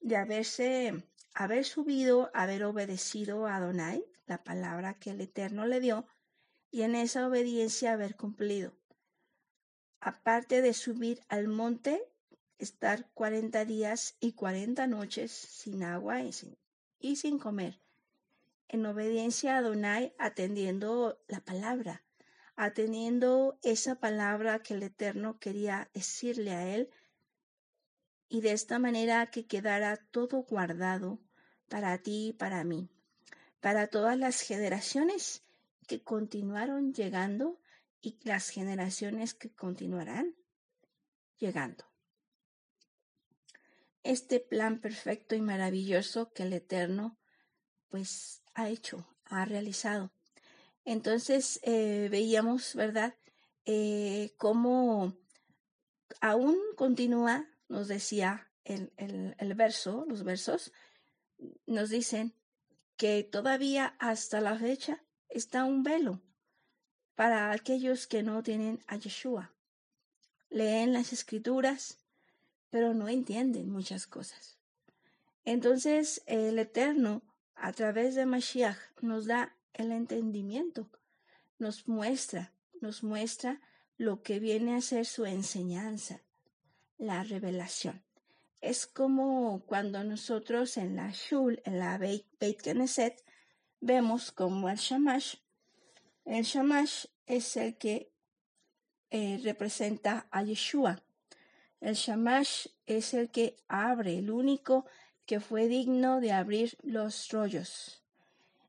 de 0.00 0.16
haberse, 0.16 1.04
haber 1.34 1.66
subido, 1.66 2.30
haber 2.32 2.64
obedecido 2.64 3.46
a 3.46 3.56
Adonai, 3.56 4.06
la 4.24 4.42
palabra 4.42 4.98
que 4.98 5.10
el 5.10 5.20
Eterno 5.20 5.66
le 5.66 5.78
dio, 5.78 6.06
y 6.70 6.84
en 6.84 6.94
esa 6.94 7.28
obediencia 7.28 7.92
haber 7.92 8.16
cumplido. 8.16 8.72
Aparte 10.00 10.62
de 10.62 10.72
subir 10.72 11.20
al 11.28 11.48
monte, 11.48 12.02
estar 12.56 13.10
cuarenta 13.12 13.66
días 13.66 14.16
y 14.20 14.32
cuarenta 14.32 14.86
noches 14.86 15.32
sin 15.32 15.82
agua 15.82 16.22
y 16.22 16.32
sin, 16.32 16.61
y 17.02 17.16
sin 17.16 17.38
comer, 17.38 17.80
en 18.68 18.86
obediencia 18.86 19.56
a 19.56 19.58
Adonai, 19.58 20.14
atendiendo 20.18 21.20
la 21.28 21.40
palabra, 21.40 22.02
atendiendo 22.56 23.58
esa 23.62 23.96
palabra 23.96 24.62
que 24.62 24.74
el 24.74 24.82
Eterno 24.84 25.38
quería 25.38 25.90
decirle 25.92 26.52
a 26.52 26.74
él, 26.74 26.90
y 28.28 28.40
de 28.40 28.52
esta 28.52 28.78
manera 28.78 29.26
que 29.26 29.46
quedara 29.46 29.98
todo 29.98 30.44
guardado 30.44 31.18
para 31.68 31.98
ti 31.98 32.28
y 32.28 32.32
para 32.32 32.64
mí, 32.64 32.88
para 33.60 33.88
todas 33.88 34.16
las 34.16 34.40
generaciones 34.40 35.42
que 35.86 36.02
continuaron 36.02 36.94
llegando 36.94 37.60
y 38.00 38.18
las 38.22 38.48
generaciones 38.48 39.34
que 39.34 39.50
continuarán 39.50 40.34
llegando. 41.36 41.91
Este 44.02 44.40
plan 44.40 44.80
perfecto 44.80 45.34
y 45.34 45.40
maravilloso 45.40 46.32
que 46.32 46.42
el 46.44 46.52
Eterno 46.52 47.18
pues 47.88 48.42
ha 48.54 48.68
hecho, 48.68 49.06
ha 49.24 49.44
realizado. 49.44 50.12
Entonces 50.84 51.60
eh, 51.62 52.08
veíamos, 52.10 52.74
¿verdad?, 52.74 53.14
eh, 53.64 54.34
cómo 54.38 55.16
aún 56.20 56.56
continúa, 56.76 57.48
nos 57.68 57.88
decía 57.88 58.50
el, 58.64 58.92
el 58.96 59.54
verso, 59.54 60.04
los 60.08 60.24
versos, 60.24 60.72
nos 61.66 61.90
dicen 61.90 62.34
que 62.96 63.22
todavía 63.24 63.96
hasta 63.98 64.40
la 64.40 64.56
fecha 64.56 65.04
está 65.28 65.64
un 65.64 65.82
velo 65.82 66.22
para 67.14 67.52
aquellos 67.52 68.06
que 68.06 68.22
no 68.22 68.42
tienen 68.42 68.82
a 68.86 68.96
Yeshua. 68.96 69.54
Leen 70.50 70.92
las 70.92 71.12
escrituras, 71.12 71.98
pero 72.72 72.94
no 72.94 73.10
entienden 73.10 73.70
muchas 73.70 74.06
cosas. 74.06 74.56
Entonces 75.44 76.22
el 76.24 76.58
Eterno, 76.58 77.22
a 77.54 77.70
través 77.72 78.14
de 78.14 78.24
Mashiach, 78.24 78.78
nos 79.02 79.26
da 79.26 79.54
el 79.74 79.92
entendimiento, 79.92 80.88
nos 81.58 81.86
muestra, 81.86 82.54
nos 82.80 83.02
muestra 83.02 83.60
lo 83.98 84.22
que 84.22 84.40
viene 84.40 84.74
a 84.74 84.80
ser 84.80 85.04
su 85.04 85.26
enseñanza, 85.26 86.22
la 86.96 87.22
revelación. 87.24 88.02
Es 88.62 88.86
como 88.86 89.62
cuando 89.66 90.02
nosotros 90.02 90.78
en 90.78 90.96
la 90.96 91.10
Shul, 91.10 91.60
en 91.66 91.78
la 91.78 91.98
Beit, 91.98 92.24
Knesset, 92.62 93.22
vemos 93.80 94.32
como 94.32 94.70
el 94.70 94.78
Shamash, 94.78 95.34
el 96.24 96.44
Shamash 96.44 97.04
es 97.26 97.54
el 97.58 97.76
que 97.76 98.10
eh, 99.10 99.38
representa 99.44 100.26
a 100.30 100.42
Yeshua. 100.42 101.02
El 101.82 101.96
Shamash 101.96 102.68
es 102.86 103.12
el 103.12 103.32
que 103.32 103.56
abre, 103.66 104.16
el 104.16 104.30
único 104.30 104.86
que 105.26 105.40
fue 105.40 105.66
digno 105.66 106.20
de 106.20 106.30
abrir 106.30 106.78
los 106.82 107.28
rollos. 107.30 108.04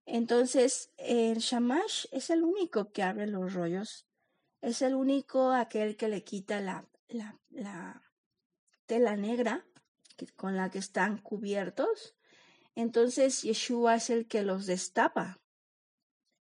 Entonces, 0.08 0.92
el 0.98 1.38
Shamash 1.38 2.08
es 2.12 2.32
el 2.32 2.44
único 2.44 2.92
que 2.92 3.04
abre 3.04 3.28
los 3.28 3.54
rollos. 3.54 4.08
Es 4.62 4.82
el 4.82 4.96
único 4.96 5.52
aquel 5.52 5.96
que 5.96 6.08
le 6.08 6.24
quita 6.24 6.60
la, 6.60 6.88
la, 7.08 7.40
la 7.52 8.02
tela 8.88 9.16
negra 9.16 9.64
con 10.36 10.58
la 10.58 10.72
que 10.72 10.80
están 10.80 11.20
cubiertos. 11.20 12.16
Entonces, 12.74 13.44
Yeshua 13.44 13.98
es 13.98 14.10
el 14.10 14.28
que 14.28 14.42
los 14.42 14.66
destapa. 14.66 15.40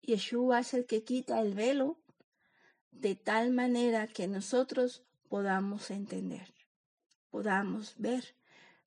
Yeshua 0.00 0.60
es 0.60 0.72
el 0.72 0.86
que 0.86 1.04
quita 1.04 1.42
el 1.42 1.52
velo 1.52 2.00
de 2.90 3.16
tal 3.16 3.50
manera 3.50 4.06
que 4.06 4.28
nosotros 4.28 5.04
podamos 5.34 5.90
entender, 5.90 6.53
podamos 7.34 7.96
ver, 7.98 8.36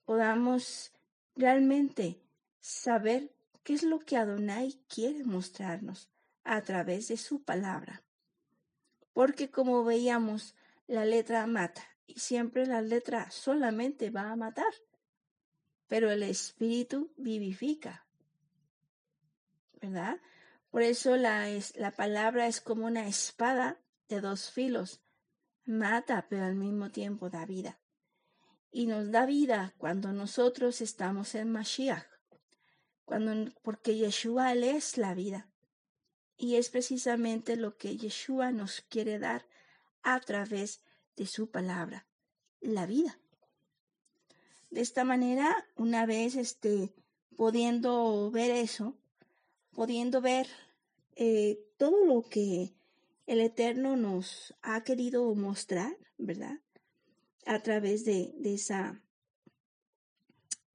podamos 0.06 0.94
realmente 1.36 2.24
saber 2.62 3.36
qué 3.62 3.74
es 3.74 3.84
lo 3.84 4.00
que 4.00 4.16
Adonai 4.16 4.80
quiere 4.88 5.26
mostrarnos 5.26 6.10
a 6.46 6.62
través 6.62 7.10
de 7.10 7.18
su 7.18 7.44
palabra. 7.44 8.04
Porque 9.12 9.52
como 9.52 9.84
veíamos, 9.84 10.56
la 10.88 11.04
letra 11.04 11.46
mata 11.46 11.84
y 12.06 12.22
siempre 12.22 12.66
la 12.66 12.82
letra 12.82 13.30
solamente 13.32 14.12
va 14.12 14.32
a 14.32 14.38
matar, 14.38 14.74
pero 15.88 16.10
el 16.10 16.24
espíritu 16.24 17.12
vivifica. 17.18 18.06
¿Verdad? 19.82 20.22
Por 20.72 20.84
eso 20.84 21.18
la, 21.18 21.50
la 21.76 21.92
palabra 21.92 22.48
es 22.48 22.62
como 22.62 22.86
una 22.86 23.10
espada 23.10 23.78
de 24.08 24.22
dos 24.22 24.52
filos. 24.52 25.02
Mata, 25.66 26.28
pero 26.30 26.46
al 26.46 26.56
mismo 26.56 26.92
tiempo 26.92 27.30
da 27.30 27.46
vida. 27.46 27.78
Y 28.78 28.86
nos 28.86 29.10
da 29.10 29.26
vida 29.26 29.74
cuando 29.80 30.14
nosotros 30.14 30.82
estamos 30.82 31.34
en 31.34 31.52
Mashiach 31.52 32.06
cuando, 33.06 33.52
porque 33.64 33.96
Yeshua 33.96 34.54
es 34.54 35.00
la 35.00 35.16
vida. 35.16 35.50
Y 36.38 36.58
es 36.58 36.70
precisamente 36.70 37.56
lo 37.56 37.76
que 37.76 37.98
Yeshua 37.98 38.52
nos 38.52 38.82
quiere 38.82 39.18
dar 39.18 39.48
a 40.04 40.20
través 40.20 40.82
de 41.16 41.26
su 41.26 41.50
palabra, 41.50 42.06
la 42.62 42.86
vida. 42.86 43.20
De 44.70 44.82
esta 44.82 45.04
manera, 45.04 45.66
una 45.76 46.06
vez 46.06 46.36
este, 46.36 46.94
pudiendo 47.36 48.30
ver 48.30 48.52
eso, 48.52 48.96
pudiendo 49.72 50.22
ver 50.22 50.48
eh, 51.16 51.58
todo 51.78 52.06
lo 52.06 52.30
que 52.30 52.76
el 53.26 53.42
Eterno 53.42 53.98
nos 53.98 54.54
ha 54.62 54.84
querido 54.84 55.34
mostrar, 55.34 55.98
¿verdad? 56.20 56.60
A 57.48 57.60
través 57.64 58.04
de, 58.06 58.34
de 58.38 58.54
esa 58.54 59.02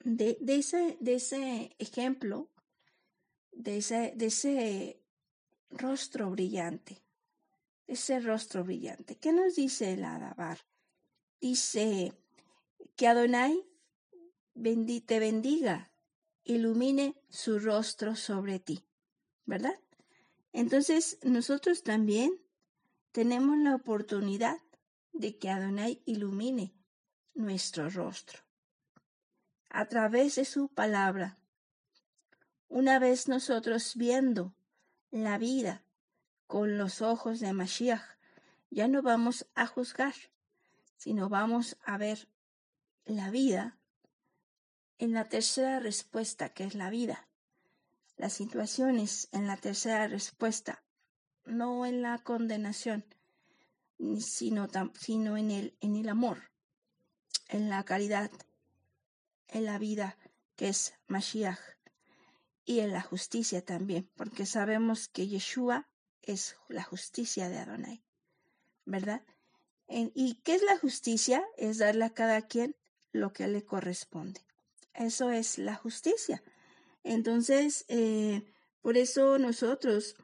de, 0.05 0.37
ese, 0.49 0.97
de 1.01 1.15
ese 1.15 1.77
ejemplo, 1.79 2.49
de 3.53 3.79
ese, 3.79 4.13
de 4.17 4.27
ese 4.27 5.01
rostro 5.71 6.31
brillante, 6.31 7.03
ese 7.87 8.21
rostro 8.21 8.65
brillante. 8.65 9.17
¿Qué 9.17 9.33
nos 9.33 9.55
dice 9.55 9.93
el 9.93 10.05
Adabar? 10.05 10.59
Dice 11.41 12.13
que 12.97 13.07
Adonai 13.07 13.65
te 15.07 15.19
bendiga, 15.19 15.93
ilumine 16.45 17.17
su 17.29 17.59
rostro 17.59 18.17
sobre 18.17 18.59
ti, 18.59 18.85
¿verdad? 19.47 19.79
Entonces 20.53 21.19
nosotros 21.23 21.83
también 21.83 22.41
tenemos 23.13 23.59
la 23.59 23.75
oportunidad 23.75 24.59
de 25.13 25.39
que 25.39 25.51
Adonai 25.51 26.03
ilumine 26.07 26.73
nuestro 27.35 27.89
rostro 27.91 28.41
a 29.71 29.87
través 29.87 30.37
de 30.37 30.45
su 30.45 30.69
palabra. 30.69 31.39
Una 32.69 32.99
vez 32.99 33.29
nosotros 33.29 33.97
viendo 33.97 34.55
la 35.11 35.39
vida 35.39 35.83
con 36.47 36.77
los 36.77 37.01
ojos 37.01 37.41
de 37.41 37.53
Mashiach, 37.53 38.03
ya 38.71 38.89
no 38.89 39.03
vamos 39.03 39.47
a 39.55 39.67
juzgar, 39.67 40.15
sino 40.97 41.29
vamos 41.29 41.77
a 41.85 41.97
ver 41.97 42.29
la 43.05 43.31
vida 43.31 43.79
en 44.99 45.13
la 45.13 45.29
tercera 45.29 45.81
respuesta, 45.81 46.51
que 46.51 46.65
es 46.65 46.75
la 46.75 46.91
vida. 46.91 47.27
Las 48.17 48.35
situaciones 48.35 49.29
en 49.33 49.47
la 49.47 49.57
tercera 49.57 50.07
respuesta, 50.07 50.83
no 51.45 51.87
en 51.87 52.03
la 52.03 52.19
condenación, 52.19 53.05
sino, 54.19 54.69
sino 54.99 55.37
en, 55.37 55.51
el, 55.51 55.77
en 55.81 55.97
el 55.97 56.09
amor, 56.09 56.51
en 57.49 57.69
la 57.69 57.85
caridad, 57.85 58.31
en 59.49 59.65
la 59.65 59.79
vida 59.79 60.19
que 60.57 60.69
es 60.69 60.95
Mashiach 61.09 61.59
y 62.65 62.81
en 62.81 62.93
la 62.93 63.03
justicia 63.03 63.65
también, 63.65 64.11
porque 64.17 64.47
sabemos 64.47 65.09
que 65.09 65.27
Yeshua 65.27 65.89
es 66.23 66.57
la 66.69 66.83
justicia 66.83 67.49
de 67.49 67.59
Adonai, 67.59 68.03
¿verdad? 68.85 69.23
¿Y 69.89 70.37
qué 70.43 70.55
es 70.55 70.63
la 70.63 70.79
justicia? 70.79 71.45
Es 71.57 71.79
darle 71.79 72.05
a 72.05 72.15
cada 72.15 72.43
quien 72.43 72.77
lo 73.13 73.33
que 73.33 73.47
le 73.47 73.65
corresponde. 73.65 74.41
Eso 74.95 75.31
es 75.31 75.59
la 75.59 75.75
justicia. 75.75 76.43
Entonces, 77.03 77.85
eh, 77.89 78.43
por 78.81 78.97
eso 78.97 79.39
nosotros 79.39 80.17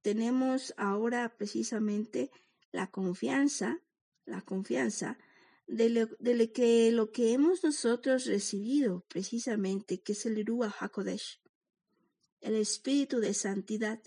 tenemos 0.00 0.74
ahora 0.76 1.28
precisamente 1.36 2.30
la 2.72 2.90
confianza, 2.90 3.80
la 4.24 4.40
confianza 4.40 5.18
de, 5.66 6.52
que 6.52 6.90
lo 6.92 7.12
que 7.12 7.32
hemos 7.32 7.62
nosotros 7.62 8.26
recibido 8.26 9.04
precisamente, 9.08 10.00
que 10.00 10.12
es 10.12 10.26
el 10.26 10.44
Ruach 10.44 10.74
HaKodesh, 10.80 11.40
el 12.40 12.56
Espíritu 12.56 13.20
de 13.20 13.34
Santidad, 13.34 14.00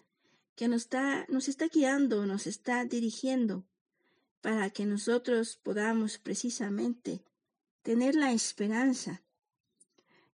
que 0.55 0.67
nos 0.67 0.83
está, 0.83 1.25
nos 1.29 1.47
está 1.47 1.67
guiando, 1.67 2.25
nos 2.25 2.47
está 2.47 2.85
dirigiendo, 2.85 3.65
para 4.41 4.69
que 4.69 4.85
nosotros 4.85 5.57
podamos 5.63 6.17
precisamente 6.17 7.23
tener 7.81 8.15
la 8.15 8.31
esperanza 8.31 9.23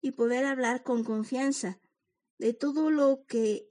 y 0.01 0.13
poder 0.13 0.45
hablar 0.45 0.83
con 0.83 1.05
confianza 1.05 1.81
de 2.39 2.53
todo 2.53 2.91
lo 2.91 3.25
que 3.27 3.69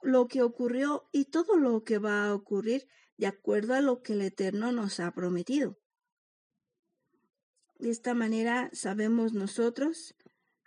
lo 0.00 0.28
que 0.28 0.42
ocurrió 0.42 1.08
y 1.10 1.24
todo 1.24 1.56
lo 1.56 1.82
que 1.82 1.98
va 1.98 2.26
a 2.26 2.34
ocurrir 2.34 2.86
de 3.18 3.26
acuerdo 3.26 3.74
a 3.74 3.80
lo 3.80 4.02
que 4.02 4.14
el 4.14 4.22
Eterno 4.22 4.72
nos 4.72 5.00
ha 5.00 5.12
prometido. 5.12 5.76
De 7.78 7.90
esta 7.90 8.14
manera 8.14 8.70
sabemos 8.72 9.34
nosotros 9.34 10.14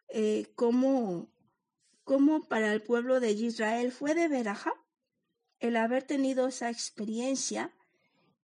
eh, 0.09 0.51
cómo, 0.55 1.31
cómo, 2.03 2.47
para 2.47 2.71
el 2.73 2.83
pueblo 2.83 3.19
de 3.19 3.31
Israel 3.31 3.91
fue 3.91 4.13
de 4.13 4.27
veraja 4.27 4.73
el 5.59 5.77
haber 5.77 6.03
tenido 6.03 6.47
esa 6.47 6.69
experiencia 6.69 7.73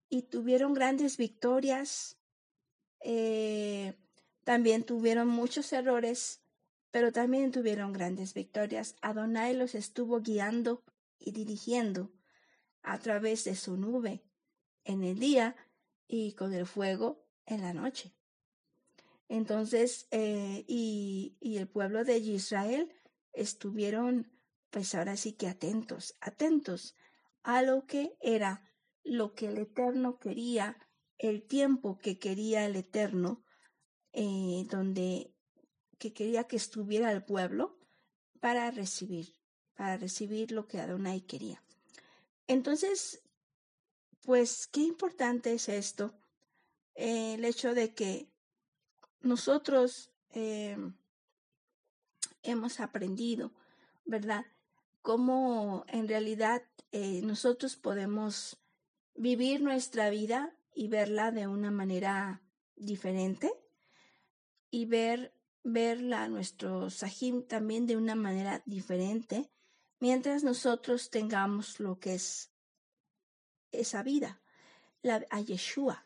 y 0.09 0.23
tuvieron 0.23 0.73
grandes 0.73 1.17
victorias. 1.17 2.17
Eh, 3.01 3.97
también 4.43 4.83
tuvieron 4.83 5.27
muchos 5.27 5.73
errores, 5.73 6.41
pero 6.91 7.11
también 7.11 7.51
tuvieron 7.51 7.91
grandes 7.91 8.33
victorias. 8.33 8.95
Adonai 9.01 9.53
los 9.53 9.75
estuvo 9.75 10.21
guiando 10.21 10.83
y 11.19 11.31
dirigiendo 11.31 12.16
a 12.87 12.97
través 12.99 13.43
de 13.43 13.55
su 13.55 13.77
nube 13.77 14.23
en 14.85 15.03
el 15.03 15.19
día 15.19 15.55
y 16.07 16.33
con 16.33 16.53
el 16.53 16.65
fuego 16.65 17.27
en 17.45 17.61
la 17.61 17.73
noche. 17.73 18.13
Entonces, 19.27 20.07
eh, 20.11 20.63
y, 20.67 21.37
y 21.41 21.57
el 21.57 21.67
pueblo 21.67 22.05
de 22.05 22.17
Israel 22.17 22.93
estuvieron, 23.33 24.31
pues 24.69 24.95
ahora 24.95 25.17
sí 25.17 25.33
que 25.33 25.47
atentos, 25.47 26.15
atentos 26.21 26.95
a 27.43 27.61
lo 27.61 27.85
que 27.85 28.17
era 28.21 28.63
lo 29.03 29.33
que 29.33 29.47
el 29.47 29.57
Eterno 29.57 30.17
quería, 30.17 30.77
el 31.17 31.43
tiempo 31.43 31.97
que 31.97 32.19
quería 32.19 32.65
el 32.65 32.77
Eterno, 32.77 33.43
eh, 34.13 34.65
donde 34.69 35.33
que 35.97 36.13
quería 36.13 36.45
que 36.45 36.55
estuviera 36.55 37.11
el 37.11 37.23
pueblo 37.23 37.79
para 38.39 38.71
recibir, 38.71 39.35
para 39.75 39.97
recibir 39.97 40.51
lo 40.51 40.67
que 40.67 40.79
Adonai 40.79 41.21
quería. 41.21 41.63
Entonces, 42.47 43.21
pues 44.21 44.67
qué 44.67 44.81
importante 44.81 45.53
es 45.53 45.69
esto, 45.69 46.13
eh, 46.95 47.35
el 47.35 47.45
hecho 47.45 47.73
de 47.73 47.93
que 47.93 48.29
nosotros 49.21 50.11
eh, 50.31 50.77
hemos 52.43 52.79
aprendido, 52.79 53.51
¿verdad? 54.05 54.45
Cómo 55.01 55.85
en 55.87 56.07
realidad 56.07 56.63
eh, 56.91 57.21
nosotros 57.23 57.75
podemos 57.75 58.57
vivir 59.15 59.61
nuestra 59.61 60.09
vida 60.09 60.55
y 60.73 60.87
verla 60.87 61.31
de 61.31 61.47
una 61.47 61.71
manera 61.71 62.41
diferente 62.75 63.51
y 64.69 64.85
ver 64.85 65.33
verla 65.63 66.29
nuestro 66.29 66.89
sahim 66.89 67.43
también 67.43 67.87
de 67.87 67.97
una 67.97 68.15
manera 68.15 68.61
diferente 68.65 69.49
mientras 69.99 70.43
nosotros 70.43 71.09
tengamos 71.09 71.79
lo 71.79 71.99
que 71.99 72.15
es 72.15 72.51
esa 73.71 74.03
vida, 74.03 74.41
la, 75.01 75.25
a 75.29 75.41
Yeshua. 75.41 76.05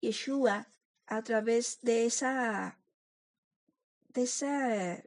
Yeshua, 0.00 0.68
a 1.06 1.22
través 1.22 1.80
de 1.82 2.06
esa, 2.06 2.78
de 4.08 4.22
esa 4.22 5.02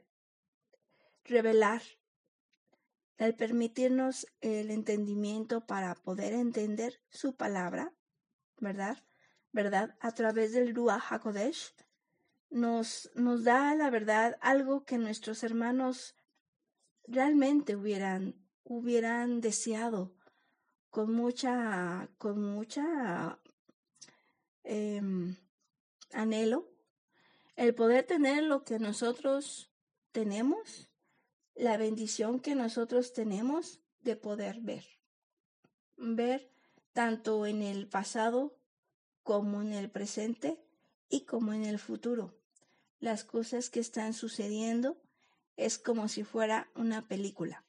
revelar, 1.24 1.82
el 3.18 3.34
permitirnos 3.34 4.26
el 4.40 4.70
entendimiento 4.70 5.66
para 5.66 5.94
poder 5.94 6.32
entender 6.32 7.02
su 7.10 7.36
palabra, 7.36 7.92
¿verdad? 8.58 9.04
¿Verdad? 9.52 9.94
A 10.00 10.12
través 10.12 10.52
del 10.52 10.74
Ruach 10.74 11.12
HaKodesh, 11.12 11.74
nos, 12.48 13.10
nos 13.14 13.44
da 13.44 13.74
la 13.74 13.90
verdad 13.90 14.38
algo 14.40 14.84
que 14.84 14.96
nuestros 14.96 15.42
hermanos 15.42 16.14
realmente 17.10 17.76
hubieran, 17.76 18.34
hubieran 18.64 19.40
deseado 19.40 20.12
con 20.90 21.12
mucha, 21.12 22.08
con 22.18 22.42
mucha 22.42 23.38
em, 24.64 25.36
anhelo, 26.12 26.68
el 27.56 27.74
poder 27.74 28.06
tener 28.06 28.44
lo 28.44 28.64
que 28.64 28.78
nosotros 28.78 29.70
tenemos, 30.12 30.88
la 31.54 31.76
bendición 31.76 32.40
que 32.40 32.54
nosotros 32.54 33.12
tenemos 33.12 33.80
de 34.00 34.16
poder 34.16 34.60
ver. 34.60 34.84
Ver 35.96 36.50
tanto 36.92 37.44
en 37.44 37.62
el 37.62 37.88
pasado 37.88 38.56
como 39.22 39.60
en 39.60 39.72
el 39.72 39.90
presente 39.90 40.58
y 41.08 41.22
como 41.22 41.52
en 41.52 41.64
el 41.64 41.78
futuro. 41.78 42.34
Las 42.98 43.24
cosas 43.24 43.68
que 43.68 43.80
están 43.80 44.14
sucediendo 44.14 44.96
es 45.60 45.78
como 45.78 46.08
si 46.08 46.24
fuera 46.24 46.70
una 46.74 47.06
película. 47.06 47.64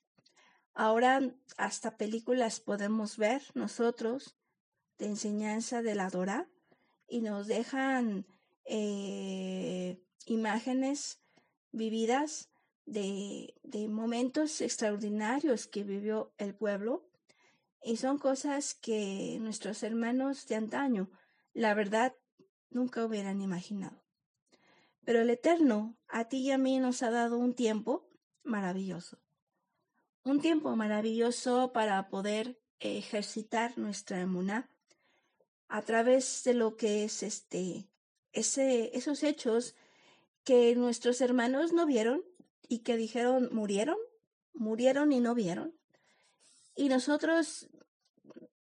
Ahora 0.73 1.19
hasta 1.57 1.97
películas 1.97 2.61
podemos 2.61 3.17
ver 3.17 3.41
nosotros 3.53 4.37
de 4.97 5.07
enseñanza 5.07 5.81
de 5.81 5.95
la 5.95 6.09
Dora 6.09 6.49
y 7.07 7.19
nos 7.19 7.47
dejan 7.47 8.25
eh, 8.63 10.01
imágenes 10.25 11.21
vividas 11.73 12.49
de, 12.85 13.53
de 13.63 13.89
momentos 13.89 14.61
extraordinarios 14.61 15.67
que 15.67 15.83
vivió 15.83 16.33
el 16.37 16.55
pueblo 16.55 17.09
y 17.83 17.97
son 17.97 18.17
cosas 18.17 18.73
que 18.73 19.37
nuestros 19.41 19.83
hermanos 19.83 20.47
de 20.47 20.55
antaño, 20.55 21.09
la 21.53 21.73
verdad, 21.73 22.15
nunca 22.69 23.03
hubieran 23.05 23.41
imaginado. 23.41 24.00
Pero 25.03 25.21
el 25.21 25.29
Eterno 25.29 25.97
a 26.07 26.25
ti 26.25 26.37
y 26.37 26.51
a 26.51 26.57
mí 26.57 26.79
nos 26.79 27.01
ha 27.03 27.09
dado 27.09 27.37
un 27.37 27.53
tiempo 27.53 28.07
maravilloso. 28.43 29.19
Un 30.23 30.41
tiempo 30.41 30.75
maravilloso 30.75 31.71
para 31.73 32.09
poder 32.09 32.59
ejercitar 32.79 33.77
nuestra 33.77 34.19
emuná 34.19 34.69
a 35.67 35.81
través 35.81 36.43
de 36.43 36.53
lo 36.53 36.75
que 36.75 37.03
es 37.03 37.23
este, 37.23 37.87
ese, 38.33 38.95
esos 38.95 39.23
hechos 39.23 39.75
que 40.43 40.75
nuestros 40.75 41.21
hermanos 41.21 41.73
no 41.73 41.85
vieron 41.85 42.23
y 42.67 42.79
que 42.79 42.97
dijeron 42.97 43.49
murieron, 43.51 43.97
murieron 44.53 45.11
y 45.11 45.19
no 45.19 45.33
vieron. 45.33 45.75
Y 46.75 46.89
nosotros 46.89 47.69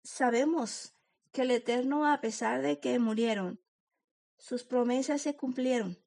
sabemos 0.02 0.94
que 1.32 1.42
el 1.42 1.50
Eterno, 1.50 2.06
a 2.06 2.20
pesar 2.20 2.60
de 2.60 2.80
que 2.80 2.98
murieron, 2.98 3.60
sus 4.38 4.64
promesas 4.64 5.22
se 5.22 5.36
cumplieron 5.36 5.98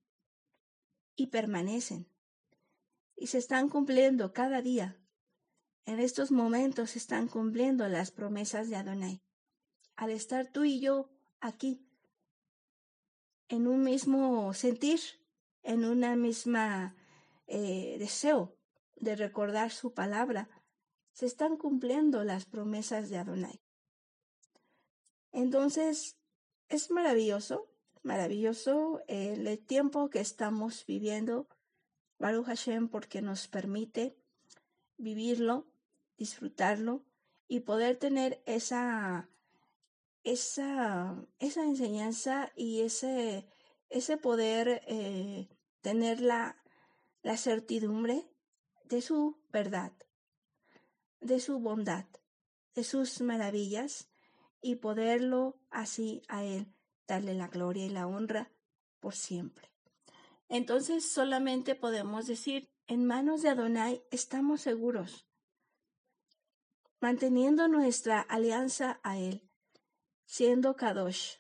y 1.19 1.27
permanecen. 1.27 2.07
Y 3.15 3.27
se 3.27 3.37
están 3.37 3.67
cumpliendo 3.67 4.31
cada 4.31 4.61
día. 4.61 4.97
En 5.85 5.99
estos 5.99 6.31
momentos 6.31 6.91
se 6.91 6.99
están 6.99 7.27
cumpliendo 7.27 7.87
las 7.89 8.11
promesas 8.11 8.69
de 8.69 8.77
Adonai. 8.77 9.21
Al 9.95 10.11
estar 10.11 10.47
tú 10.47 10.63
y 10.63 10.79
yo 10.79 11.09
aquí, 11.41 11.85
en 13.49 13.67
un 13.67 13.83
mismo 13.83 14.53
sentir, 14.53 15.01
en 15.61 15.83
una 15.83 16.15
misma 16.15 16.95
eh, 17.47 17.97
deseo 17.99 18.55
de 18.95 19.17
recordar 19.17 19.71
su 19.71 19.93
palabra, 19.93 20.49
se 21.11 21.25
están 21.25 21.57
cumpliendo 21.57 22.23
las 22.23 22.45
promesas 22.45 23.09
de 23.09 23.17
Adonai. 23.17 23.61
Entonces, 25.31 26.17
es 26.69 26.91
maravilloso 26.91 27.68
maravilloso 28.03 29.01
el 29.07 29.59
tiempo 29.59 30.09
que 30.09 30.19
estamos 30.19 30.85
viviendo, 30.85 31.47
Baruch 32.17 32.45
Hashem, 32.45 32.89
porque 32.89 33.21
nos 33.21 33.47
permite 33.47 34.17
vivirlo, 34.97 35.67
disfrutarlo 36.17 37.03
y 37.47 37.61
poder 37.61 37.97
tener 37.97 38.41
esa, 38.45 39.29
esa, 40.23 41.25
esa 41.39 41.63
enseñanza 41.63 42.51
y 42.55 42.81
ese, 42.81 43.47
ese 43.89 44.17
poder 44.17 44.81
eh, 44.87 45.49
tener 45.81 46.21
la, 46.21 46.61
la 47.21 47.37
certidumbre 47.37 48.29
de 48.83 49.01
su 49.01 49.37
verdad, 49.49 49.93
de 51.21 51.39
su 51.39 51.59
bondad, 51.59 52.05
de 52.75 52.83
sus 52.83 53.21
maravillas 53.21 54.09
y 54.61 54.75
poderlo 54.75 55.57
así 55.69 56.21
a 56.27 56.43
Él 56.43 56.73
darle 57.09 57.33
la 57.33 57.47
gloria 57.47 57.85
y 57.85 57.89
la 57.89 58.07
honra 58.07 58.51
por 58.99 59.15
siempre. 59.15 59.71
Entonces 60.47 61.11
solamente 61.11 61.75
podemos 61.75 62.27
decir, 62.27 62.71
en 62.87 63.05
manos 63.05 63.41
de 63.41 63.49
Adonai 63.49 64.03
estamos 64.11 64.61
seguros, 64.61 65.27
manteniendo 66.99 67.67
nuestra 67.67 68.21
alianza 68.21 68.99
a 69.03 69.17
Él, 69.17 69.49
siendo 70.25 70.75
Kadosh 70.75 71.37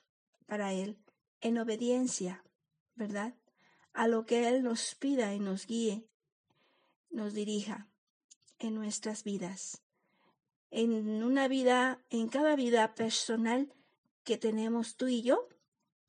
para 0.47 0.73
Él, 0.73 1.03
en 1.39 1.59
obediencia, 1.59 2.43
¿verdad? 2.95 3.35
A 3.93 4.07
lo 4.07 4.25
que 4.25 4.47
Él 4.47 4.63
nos 4.63 4.95
pida 4.95 5.33
y 5.33 5.39
nos 5.39 5.67
guíe, 5.67 6.09
nos 7.09 7.33
dirija 7.33 7.89
en 8.57 8.73
nuestras 8.73 9.23
vidas, 9.23 9.83
en 10.71 11.23
una 11.23 11.47
vida, 11.47 12.03
en 12.09 12.27
cada 12.27 12.55
vida 12.55 12.95
personal 12.95 13.73
que 14.23 14.37
tenemos 14.37 14.95
tú 14.95 15.07
y 15.07 15.21
yo, 15.23 15.47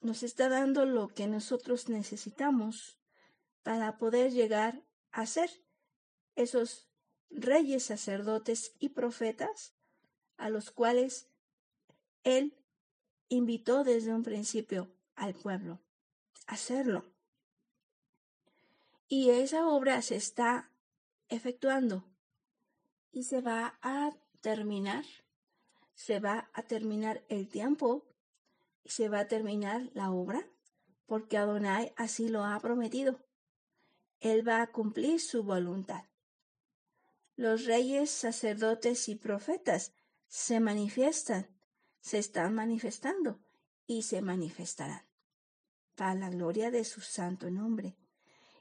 nos 0.01 0.23
está 0.23 0.49
dando 0.49 0.87
lo 0.87 1.09
que 1.09 1.27
nosotros 1.27 1.89
necesitamos 1.89 2.99
para 3.63 3.99
poder 3.99 4.33
llegar 4.33 4.83
a 5.13 5.27
ser 5.27 5.51
esos 6.37 6.89
reyes, 7.31 7.85
sacerdotes 7.85 8.75
y 8.79 8.91
profetas 8.91 9.75
a 10.37 10.49
los 10.49 10.71
cuales 10.71 11.29
Él 12.25 12.57
invitó 13.29 13.85
desde 13.85 14.13
un 14.15 14.23
principio 14.23 14.91
al 15.15 15.35
pueblo 15.35 15.81
a 16.47 16.55
hacerlo. 16.55 17.05
Y 19.09 19.31
esa 19.31 19.67
obra 19.67 20.01
se 20.03 20.17
está 20.17 20.71
efectuando 21.29 22.05
y 23.13 23.25
se 23.25 23.41
va 23.41 23.79
a 23.83 24.13
terminar, 24.41 25.05
se 25.95 26.21
va 26.21 26.49
a 26.55 26.63
terminar 26.63 27.23
el 27.29 27.49
tiempo 27.49 28.10
se 28.85 29.09
va 29.09 29.21
a 29.21 29.29
terminar 29.29 29.91
la 29.95 30.11
obra 30.11 30.47
porque 31.07 31.37
Adonai 31.37 31.93
así 31.97 32.29
lo 32.29 32.45
ha 32.45 32.59
prometido. 32.61 33.19
Él 34.21 34.47
va 34.47 34.63
a 34.63 34.71
cumplir 34.71 35.21
su 35.21 35.43
voluntad. 35.43 36.05
Los 37.35 37.65
reyes, 37.65 38.11
sacerdotes 38.11 39.09
y 39.09 39.17
profetas 39.17 39.93
se 40.29 40.61
manifiestan, 40.61 41.49
se 42.01 42.19
están 42.19 42.55
manifestando 42.55 43.41
y 43.87 44.03
se 44.03 44.23
manifestarán 44.23 45.03
para 45.97 46.15
la 46.15 46.31
gloria 46.31 46.71
de 46.71 46.85
su 46.85 47.01
santo 47.01 47.51
nombre. 47.51 47.97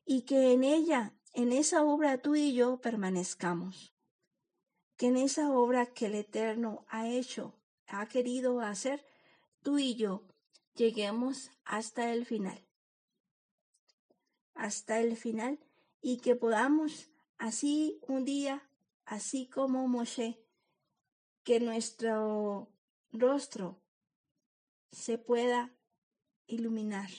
Y 0.03 0.23
que 0.23 0.51
en 0.51 0.63
ella, 0.63 1.13
en 1.33 1.51
esa 1.53 1.83
obra 1.83 2.17
tú 2.17 2.35
y 2.35 2.53
yo 2.53 2.81
permanezcamos. 2.81 3.93
Que 4.97 5.07
en 5.07 5.17
esa 5.17 5.51
obra 5.51 5.85
que 5.85 6.07
el 6.07 6.15
Eterno 6.15 6.85
ha 6.89 7.07
hecho, 7.07 7.53
ha 7.87 8.07
querido 8.07 8.59
hacer, 8.59 9.05
tú 9.69 9.77
y 9.77 9.93
yo 9.93 10.23
lleguemos 10.73 11.51
hasta 11.63 12.11
el 12.11 12.25
final. 12.25 12.65
Hasta 14.55 14.99
el 14.99 15.15
final 15.15 15.59
y 16.01 16.17
que 16.17 16.35
podamos 16.35 17.11
así 17.37 17.99
un 18.07 18.25
día, 18.25 18.67
así 19.05 19.47
como 19.47 19.87
Moshe, 19.87 20.43
que 21.43 21.59
nuestro 21.59 22.73
rostro 23.11 23.79
se 24.91 25.19
pueda 25.19 25.71
iluminar, 26.47 27.11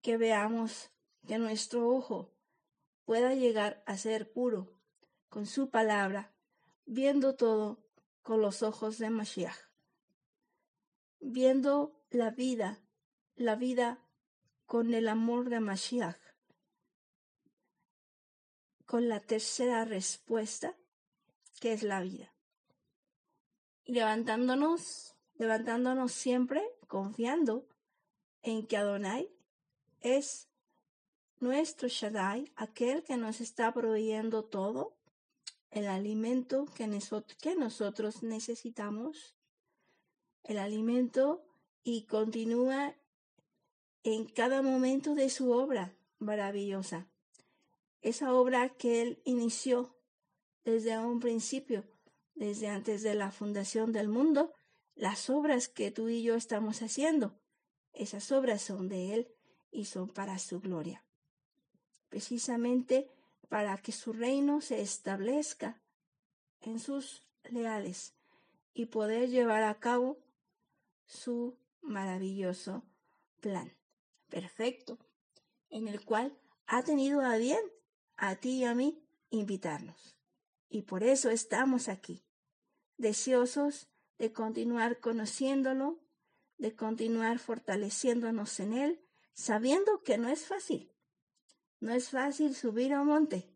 que 0.00 0.16
veamos 0.16 0.92
que 1.26 1.36
nuestro 1.36 1.90
ojo 1.90 2.32
pueda 3.04 3.34
llegar 3.34 3.82
a 3.84 3.98
ser 3.98 4.32
puro 4.32 4.72
con 5.28 5.44
su 5.44 5.68
palabra, 5.68 6.34
viendo 6.86 7.36
todo 7.36 7.84
con 8.22 8.40
los 8.40 8.62
ojos 8.62 8.96
de 8.96 9.10
Mashiach, 9.10 9.65
viendo 11.28 12.00
la 12.10 12.30
vida, 12.30 12.80
la 13.34 13.56
vida 13.56 13.98
con 14.64 14.94
el 14.94 15.08
amor 15.08 15.50
de 15.50 15.60
Mashiach. 15.60 16.18
Con 18.86 19.08
la 19.08 19.20
tercera 19.20 19.84
respuesta, 19.84 20.76
que 21.60 21.72
es 21.72 21.82
la 21.82 22.00
vida. 22.00 22.32
levantándonos, 23.84 25.14
levantándonos 25.34 26.12
siempre 26.12 26.62
confiando 26.88 27.68
en 28.42 28.66
que 28.66 28.76
Adonai 28.76 29.30
es 30.00 30.48
nuestro 31.38 31.88
Shaddai, 31.88 32.52
aquel 32.56 33.04
que 33.04 33.16
nos 33.16 33.40
está 33.40 33.72
proveyendo 33.72 34.44
todo, 34.44 34.96
el 35.70 35.86
alimento 35.86 36.66
que, 36.74 36.88
que 37.40 37.54
nosotros 37.54 38.22
necesitamos, 38.22 39.35
el 40.46 40.58
alimento 40.58 41.44
y 41.82 42.02
continúa 42.02 42.94
en 44.04 44.26
cada 44.26 44.62
momento 44.62 45.14
de 45.14 45.28
su 45.28 45.50
obra 45.50 45.96
maravillosa. 46.18 47.08
Esa 48.00 48.32
obra 48.32 48.68
que 48.68 49.02
Él 49.02 49.20
inició 49.24 49.96
desde 50.64 50.96
un 50.98 51.18
principio, 51.18 51.84
desde 52.34 52.68
antes 52.68 53.02
de 53.02 53.14
la 53.14 53.32
fundación 53.32 53.92
del 53.92 54.08
mundo, 54.08 54.52
las 54.94 55.28
obras 55.30 55.68
que 55.68 55.90
tú 55.90 56.08
y 56.08 56.22
yo 56.22 56.36
estamos 56.36 56.80
haciendo, 56.80 57.38
esas 57.92 58.30
obras 58.30 58.62
son 58.62 58.88
de 58.88 59.14
Él 59.14 59.28
y 59.72 59.86
son 59.86 60.08
para 60.08 60.38
su 60.38 60.60
gloria. 60.60 61.04
Precisamente 62.08 63.10
para 63.48 63.76
que 63.78 63.90
su 63.90 64.12
reino 64.12 64.60
se 64.60 64.80
establezca 64.80 65.82
en 66.60 66.78
sus 66.78 67.22
leales 67.50 68.14
y 68.74 68.86
poder 68.86 69.28
llevar 69.28 69.64
a 69.64 69.74
cabo 69.74 70.18
su 71.06 71.58
maravilloso 71.80 72.84
plan 73.40 73.76
perfecto, 74.28 74.98
en 75.70 75.88
el 75.88 76.04
cual 76.04 76.36
ha 76.66 76.82
tenido 76.82 77.20
a 77.20 77.36
bien 77.36 77.60
a 78.16 78.36
ti 78.36 78.58
y 78.58 78.64
a 78.64 78.74
mí 78.74 79.02
invitarnos. 79.30 80.16
Y 80.68 80.82
por 80.82 81.02
eso 81.02 81.30
estamos 81.30 81.88
aquí, 81.88 82.24
deseosos 82.96 83.88
de 84.18 84.32
continuar 84.32 85.00
conociéndolo, 85.00 86.00
de 86.58 86.74
continuar 86.74 87.38
fortaleciéndonos 87.38 88.58
en 88.60 88.72
él, 88.72 89.06
sabiendo 89.32 90.02
que 90.02 90.18
no 90.18 90.28
es 90.28 90.46
fácil. 90.46 90.92
No 91.78 91.92
es 91.92 92.10
fácil 92.10 92.54
subir 92.54 92.94
a 92.94 93.02
un 93.02 93.08
monte. 93.08 93.54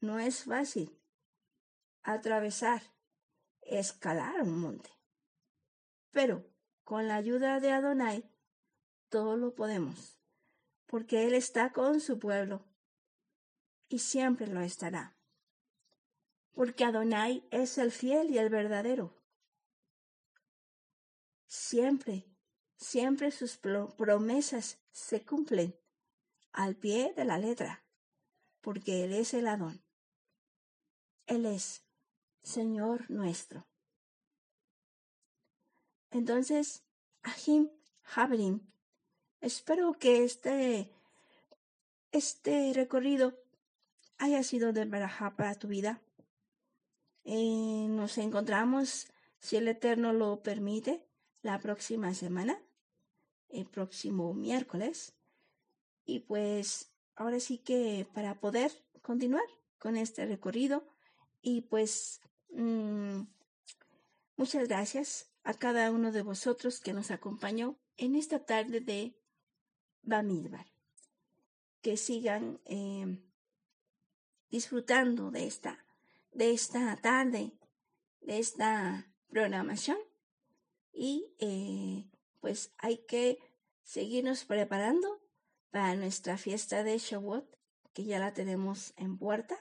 No 0.00 0.20
es 0.20 0.44
fácil 0.44 0.96
atravesar, 2.02 2.82
escalar 3.62 4.42
un 4.42 4.60
monte. 4.60 4.97
Pero 6.10 6.44
con 6.84 7.08
la 7.08 7.16
ayuda 7.16 7.60
de 7.60 7.72
Adonai 7.72 8.30
todo 9.08 9.36
lo 9.36 9.54
podemos, 9.54 10.18
porque 10.86 11.26
Él 11.26 11.34
está 11.34 11.72
con 11.72 12.00
su 12.00 12.18
pueblo 12.18 12.64
y 13.88 13.98
siempre 13.98 14.46
lo 14.46 14.60
estará. 14.60 15.16
Porque 16.52 16.84
Adonai 16.84 17.46
es 17.50 17.78
el 17.78 17.92
fiel 17.92 18.30
y 18.30 18.38
el 18.38 18.50
verdadero. 18.50 19.14
Siempre, 21.46 22.26
siempre 22.76 23.30
sus 23.30 23.56
promesas 23.56 24.78
se 24.90 25.24
cumplen 25.24 25.78
al 26.52 26.76
pie 26.76 27.12
de 27.14 27.24
la 27.24 27.38
letra, 27.38 27.84
porque 28.60 29.04
Él 29.04 29.12
es 29.12 29.34
el 29.34 29.46
Adón. 29.46 29.82
Él 31.26 31.46
es 31.46 31.84
Señor 32.42 33.10
nuestro. 33.10 33.66
Entonces, 36.10 36.84
Ahim 37.22 37.70
Habrim 38.14 38.60
Espero 39.40 39.92
que 39.92 40.24
este, 40.24 40.90
este 42.10 42.72
recorrido 42.74 43.38
haya 44.18 44.42
sido 44.42 44.72
de 44.72 44.84
verajá 44.84 45.36
para 45.36 45.54
tu 45.54 45.68
vida. 45.68 46.02
Eh, 47.24 47.86
nos 47.88 48.18
encontramos, 48.18 49.06
si 49.38 49.56
el 49.56 49.68
Eterno 49.68 50.12
lo 50.12 50.42
permite, 50.42 51.06
la 51.42 51.60
próxima 51.60 52.14
semana, 52.14 52.60
el 53.48 53.66
próximo 53.66 54.34
miércoles. 54.34 55.14
Y 56.04 56.20
pues 56.20 56.90
ahora 57.14 57.38
sí 57.38 57.58
que 57.58 58.08
para 58.12 58.40
poder 58.40 58.72
continuar 59.02 59.44
con 59.78 59.96
este 59.96 60.26
recorrido 60.26 60.84
y 61.42 61.60
pues 61.60 62.20
mm, 62.50 63.20
muchas 64.36 64.66
gracias 64.66 65.27
a 65.48 65.54
cada 65.54 65.90
uno 65.90 66.12
de 66.12 66.20
vosotros 66.20 66.78
que 66.78 66.92
nos 66.92 67.10
acompañó 67.10 67.78
en 67.96 68.16
esta 68.16 68.44
tarde 68.44 68.80
de 68.80 69.16
Bamidbar. 70.02 70.66
Que 71.80 71.96
sigan 71.96 72.60
eh, 72.66 73.18
disfrutando 74.50 75.30
de 75.30 75.46
esta, 75.46 75.86
de 76.32 76.52
esta 76.52 76.94
tarde, 76.96 77.54
de 78.20 78.38
esta 78.38 79.10
programación. 79.30 79.96
Y 80.92 81.34
eh, 81.38 82.04
pues 82.40 82.74
hay 82.76 82.98
que 83.06 83.38
seguirnos 83.84 84.44
preparando 84.44 85.22
para 85.70 85.94
nuestra 85.94 86.36
fiesta 86.36 86.84
de 86.84 86.98
Shavuot, 86.98 87.48
que 87.94 88.04
ya 88.04 88.18
la 88.18 88.34
tenemos 88.34 88.92
en 88.98 89.16
puerta, 89.16 89.58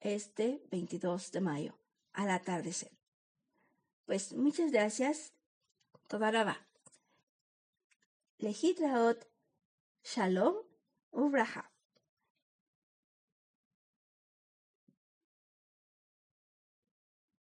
este 0.00 0.60
22 0.72 1.30
de 1.30 1.40
mayo. 1.40 1.78
al 2.14 2.30
atardecer. 2.30 2.97
Pues 4.08 4.32
muchas 4.32 4.72
gracias. 4.72 5.34
Todaraba. 6.06 6.56
Lehitraot. 8.38 9.26
Shalom. 10.02 10.56
Uvraha. 11.10 11.70